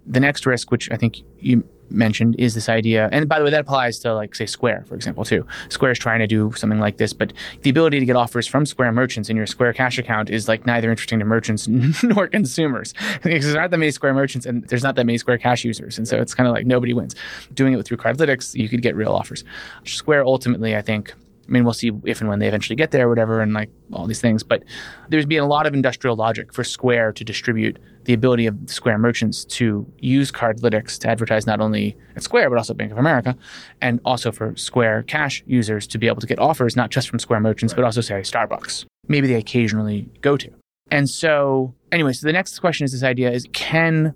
[0.06, 3.10] The next risk, which I think you mentioned, is this idea.
[3.12, 5.46] And by the way, that applies to like say Square, for example, too.
[5.70, 8.66] Square is trying to do something like this, but the ability to get offers from
[8.66, 11.68] Square merchants in your Square Cash account is like neither interesting to merchants
[12.04, 12.94] nor consumers.
[13.24, 15.98] because there's not that many Square merchants and there's not that many Square Cash users,
[15.98, 17.16] and so it's kind of like nobody wins.
[17.54, 19.44] Doing it through Cardlytics, you could get real offers.
[19.84, 21.14] Square ultimately, I think
[21.48, 23.70] I mean, we'll see if and when they eventually get there or whatever, and like
[23.94, 24.42] all these things.
[24.42, 24.64] But
[25.10, 29.00] there's been a lot of industrial logic for Square to distribute the ability of Square
[29.00, 33.36] merchants to use Cardlytics to advertise not only at Square, but also Bank of America,
[33.82, 37.20] and also for Square Cash users to be able to get offers, not just from
[37.20, 37.78] Square merchants, right.
[37.78, 38.86] but also, say, Starbucks.
[39.08, 40.50] Maybe they occasionally go to.
[40.92, 44.14] And so, anyway, so the next question is this idea is can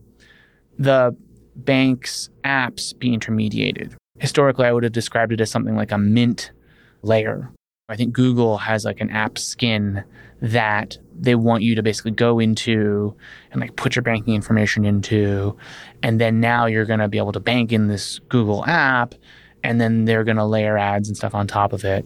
[0.78, 1.16] the
[1.56, 3.96] bank's apps be intermediated?
[4.20, 6.52] Historically, I would have described it as something like a mint
[7.02, 7.52] layer.
[7.90, 10.04] I think Google has like an app skin
[10.42, 13.16] that they want you to basically go into
[13.52, 15.58] and like put your banking information into.
[16.04, 19.16] And then now you're going to be able to bank in this Google app.
[19.64, 22.06] And then they're going to layer ads and stuff on top of it.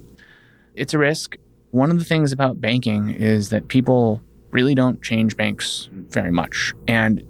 [0.73, 1.35] It's a risk.
[1.71, 4.21] One of the things about banking is that people
[4.51, 6.73] really don't change banks very much.
[6.87, 7.27] And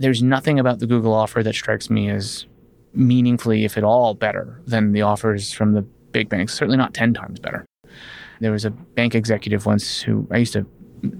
[0.00, 2.46] there's nothing about the Google offer that strikes me as
[2.94, 7.14] meaningfully, if at all, better than the offers from the big banks, certainly not 10
[7.14, 7.64] times better.
[8.42, 10.66] There was a bank executive once who I used to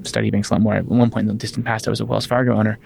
[0.03, 0.75] study banks a lot more.
[0.75, 2.79] At one point in the distant past, I was a Wells Fargo owner.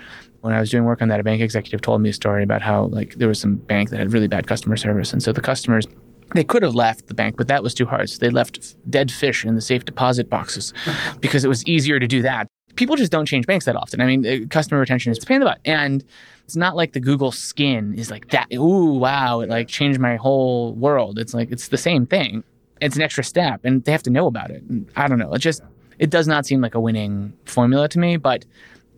[0.43, 2.63] When I was doing work on that, a bank executive told me a story about
[2.63, 5.41] how like there was some bank that had really bad customer service, and so the
[5.41, 5.87] customers
[6.35, 8.11] they could have left the bank, but that was too hard.
[8.11, 10.75] So they left dead fish in the safe deposit boxes
[11.21, 12.49] because it was easier to do that.
[12.75, 14.01] People just don't change banks that often.
[14.01, 16.05] I mean, uh, customer retention is a pain in the butt, and
[16.45, 18.53] it's not like the Google skin is like that.
[18.53, 21.19] Ooh, wow, it like changed my whole world.
[21.19, 22.45] It's like it's the same thing.
[22.81, 24.63] It's an extra step, and they have to know about it.
[24.97, 25.33] I don't know.
[25.33, 25.63] It just
[25.99, 28.17] it does not seem like a winning formula to me.
[28.17, 28.45] But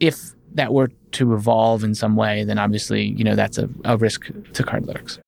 [0.00, 3.96] if that were to evolve in some way, then obviously you know that's a, a
[3.96, 5.18] risk to Cardlytics.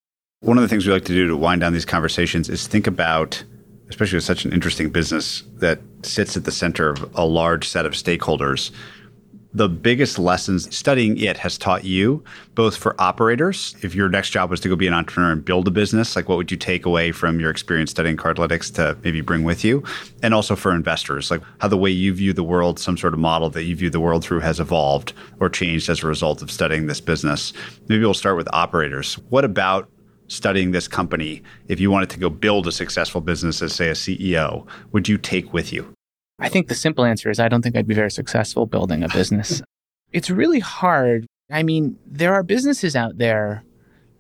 [0.40, 2.86] One of the things we like to do to wind down these conversations is think
[2.86, 3.44] about,
[3.90, 7.84] especially with such an interesting business that sits at the center of a large set
[7.84, 8.70] of stakeholders
[9.52, 12.22] the biggest lessons studying it has taught you,
[12.54, 15.66] both for operators, if your next job was to go be an entrepreneur and build
[15.66, 19.20] a business, like what would you take away from your experience studying Cardlytics to maybe
[19.20, 19.82] bring with you?
[20.22, 23.18] And also for investors, like how the way you view the world, some sort of
[23.18, 26.50] model that you view the world through has evolved or changed as a result of
[26.50, 27.52] studying this business.
[27.88, 29.14] Maybe we'll start with operators.
[29.30, 29.88] What about
[30.28, 33.94] studying this company, if you wanted to go build a successful business as, say, a
[33.94, 35.92] CEO, would you take with you?
[36.40, 39.08] I think the simple answer is I don't think I'd be very successful building a
[39.08, 39.62] business.
[40.12, 41.26] it's really hard.
[41.50, 43.64] I mean, there are businesses out there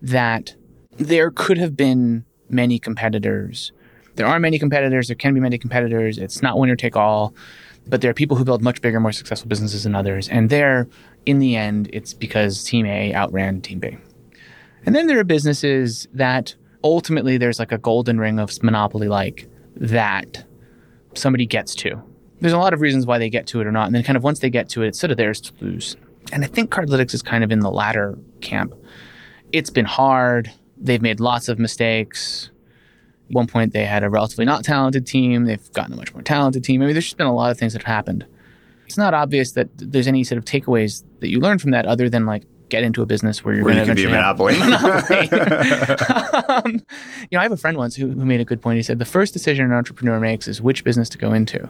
[0.02, 0.54] that
[0.98, 3.72] there could have been many competitors.
[4.16, 6.18] There are many competitors, there can be many competitors.
[6.18, 7.34] It's not winner take all,
[7.86, 10.28] but there are people who build much bigger, more successful businesses than others.
[10.28, 10.88] And there,
[11.26, 13.96] in the end, it's because team A outran team B.
[14.84, 19.48] And then there are businesses that ultimately there's like a golden ring of monopoly like
[19.76, 20.44] that
[21.14, 22.02] somebody gets to.
[22.40, 23.86] There's a lot of reasons why they get to it or not.
[23.86, 25.96] And then kind of once they get to it, it's sort of theirs to lose.
[26.32, 28.74] And I think Cardlytics is kind of in the latter camp.
[29.52, 30.50] It's been hard.
[30.76, 32.50] They've made lots of mistakes.
[33.28, 35.44] At one point, they had a relatively not talented team.
[35.44, 36.82] They've gotten a much more talented team.
[36.82, 38.26] I mean, there's just been a lot of things that have happened.
[38.86, 42.08] It's not obvious that there's any sort of takeaways that you learn from that other
[42.08, 44.54] than like get into a business where you're Where going you can be a monopoly.
[46.48, 46.84] um,
[47.30, 48.76] you know, I have a friend once who, who made a good point.
[48.76, 51.68] He said the first decision an entrepreneur makes is which business to go into,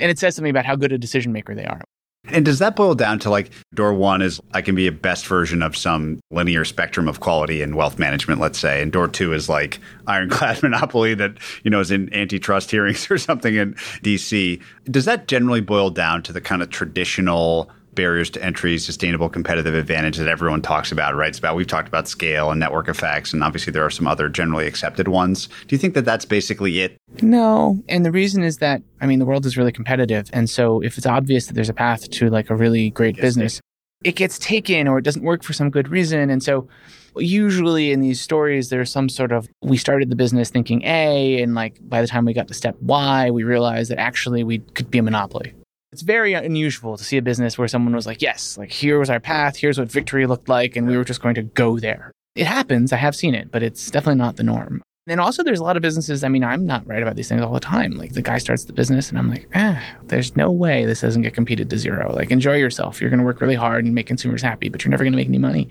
[0.00, 1.82] and it says something about how good a decision maker they are.
[2.30, 5.26] And does that boil down to like door one is I can be a best
[5.26, 9.32] version of some linear spectrum of quality and wealth management, let's say, and door two
[9.32, 14.60] is like ironclad monopoly that you know is in antitrust hearings or something in DC.
[14.90, 19.74] Does that generally boil down to the kind of traditional barriers to entry, sustainable competitive
[19.74, 21.28] advantage that everyone talks about, right?
[21.28, 24.28] It's about we've talked about scale and network effects, and obviously there are some other
[24.28, 25.48] generally accepted ones.
[25.66, 26.96] Do you think that that's basically it?
[27.22, 30.80] No, and the reason is that I mean the world is really competitive, and so
[30.80, 33.60] if it's obvious that there's a path to like a really great Yes, business,
[34.04, 36.68] it gets taken or it doesn't work for some good reason, and so
[37.16, 41.54] usually in these stories there's some sort of we started the business thinking A, and
[41.54, 44.90] like by the time we got to step Y, we realized that actually we could
[44.90, 45.52] be a monopoly.
[45.90, 49.08] It's very unusual to see a business where someone was like, yes, like here was
[49.08, 52.12] our path, here's what victory looked like, and we were just going to go there.
[52.34, 54.82] It happens, I have seen it, but it's definitely not the norm.
[55.06, 56.22] And also, there's a lot of businesses.
[56.22, 57.92] I mean, I'm not right about these things all the time.
[57.92, 61.22] Like, the guy starts the business, and I'm like, ah, there's no way this doesn't
[61.22, 62.14] get competed to zero.
[62.14, 63.00] Like, enjoy yourself.
[63.00, 65.16] You're going to work really hard and make consumers happy, but you're never going to
[65.16, 65.70] make any money.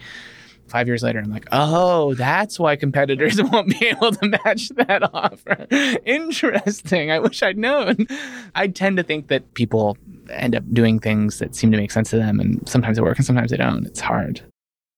[0.68, 5.14] Five years later, I'm like, oh, that's why competitors won't be able to match that
[5.14, 5.68] offer.
[6.06, 7.12] Interesting.
[7.12, 8.08] I wish I'd known.
[8.54, 9.98] I tend to think that people
[10.30, 13.18] end up doing things that seem to make sense to them, and sometimes they work
[13.18, 13.86] and sometimes they don't.
[13.86, 14.42] It's hard.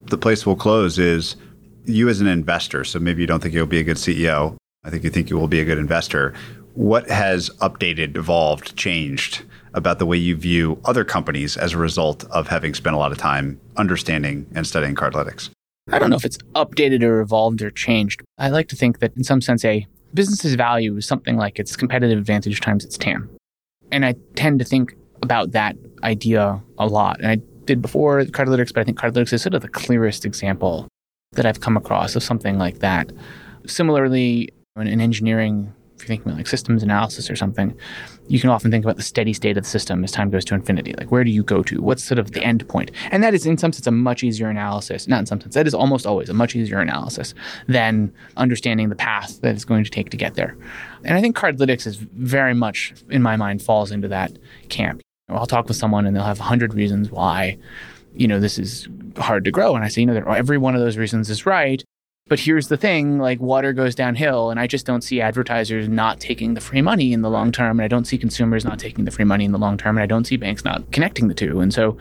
[0.02, 1.36] The place we'll close is
[1.86, 2.84] you as an investor.
[2.84, 4.56] So maybe you don't think you'll be a good CEO.
[4.84, 6.34] I think you think you will be a good investor.
[6.74, 12.24] What has updated, evolved, changed about the way you view other companies as a result
[12.26, 15.50] of having spent a lot of time understanding and studying Cardlytics?
[15.92, 18.22] I don't know if it's updated or evolved or changed.
[18.38, 21.76] I like to think that in some sense, a business's value is something like its
[21.76, 23.30] competitive advantage times its TAM.
[23.92, 27.20] And I tend to think about that idea a lot.
[27.20, 30.88] And I did before Cardlytics, but I think Cardlytics is sort of the clearest example
[31.34, 33.12] that I've come across of something like that.
[33.68, 37.78] Similarly, in, in engineering, if you're thinking about like systems analysis or something,
[38.28, 40.56] you can often think about the steady state of the system as time goes to
[40.56, 40.96] infinity.
[40.98, 41.82] Like, where do you go to?
[41.82, 42.90] What's sort of the end point?
[43.12, 45.08] And that is, in some sense, a much easier analysis.
[45.08, 47.34] Not in some sense, that is almost always a much easier analysis
[47.68, 50.58] than understanding the path that it's going to take to get there.
[51.04, 54.32] And I think Cardlytics is very much, in my mind, falls into that
[54.70, 55.02] camp.
[55.30, 57.58] I'll talk with someone and they'll have 100 reasons why,
[58.14, 59.76] you know, this is hard to grow.
[59.76, 61.84] And I say, you know, every one of those reasons is right.
[62.28, 66.20] But here's the thing like water goes downhill, and I just don't see advertisers not
[66.20, 67.80] taking the free money in the long term.
[67.80, 69.98] And I don't see consumers not taking the free money in the long term.
[69.98, 71.60] And I don't see banks not connecting the two.
[71.60, 71.98] And so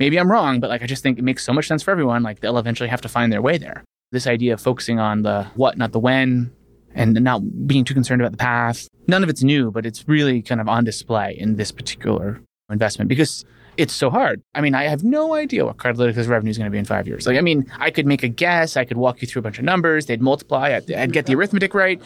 [0.00, 2.24] maybe I'm wrong, but like I just think it makes so much sense for everyone.
[2.24, 3.84] Like they'll eventually have to find their way there.
[4.10, 6.50] This idea of focusing on the what, not the when,
[6.92, 8.88] and not being too concerned about the path.
[9.06, 12.40] None of it's new, but it's really kind of on display in this particular
[12.72, 13.44] investment because
[13.76, 14.42] it's so hard.
[14.54, 17.06] I mean, I have no idea what Cardlytics' revenue is going to be in five
[17.06, 17.26] years.
[17.26, 18.76] Like, I mean, I could make a guess.
[18.76, 20.06] I could walk you through a bunch of numbers.
[20.06, 20.74] They'd multiply.
[20.74, 22.00] I'd, I'd get the arithmetic right.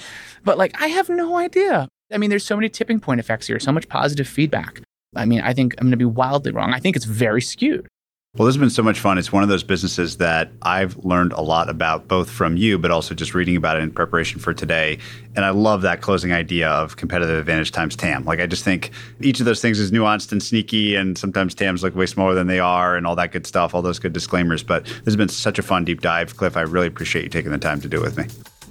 [0.44, 1.88] But like, I have no idea.
[2.12, 4.82] I mean, there's so many tipping point effects here, so much positive feedback.
[5.16, 6.72] I mean, I think I'm going to be wildly wrong.
[6.72, 7.88] I think it's very skewed.
[8.36, 9.16] Well, this has been so much fun.
[9.16, 12.90] It's one of those businesses that I've learned a lot about, both from you, but
[12.90, 14.98] also just reading about it in preparation for today.
[15.36, 18.24] And I love that closing idea of competitive advantage times TAM.
[18.24, 21.84] Like, I just think each of those things is nuanced and sneaky, and sometimes TAMs
[21.84, 24.64] look way smaller than they are, and all that good stuff, all those good disclaimers.
[24.64, 26.36] But this has been such a fun deep dive.
[26.36, 28.24] Cliff, I really appreciate you taking the time to do it with me.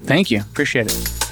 [0.04, 0.42] Thank you.
[0.42, 1.30] Appreciate it.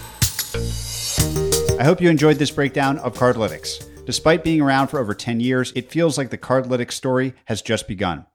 [1.77, 3.90] I hope you enjoyed this breakdown of Cardlytics.
[4.05, 7.87] Despite being around for over 10 years, it feels like the Cardlytics story has just
[7.87, 8.25] begun.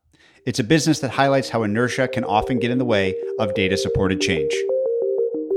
[0.45, 3.77] It's a business that highlights how inertia can often get in the way of data
[3.77, 4.53] supported change.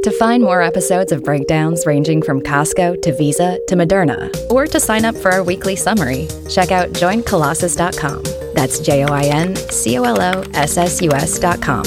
[0.03, 4.79] To find more episodes of breakdowns ranging from Costco to Visa to Moderna, or to
[4.79, 8.23] sign up for our weekly summary, check out joincolossus.com.
[8.55, 11.83] That's J O I N C O L O S S U S.com.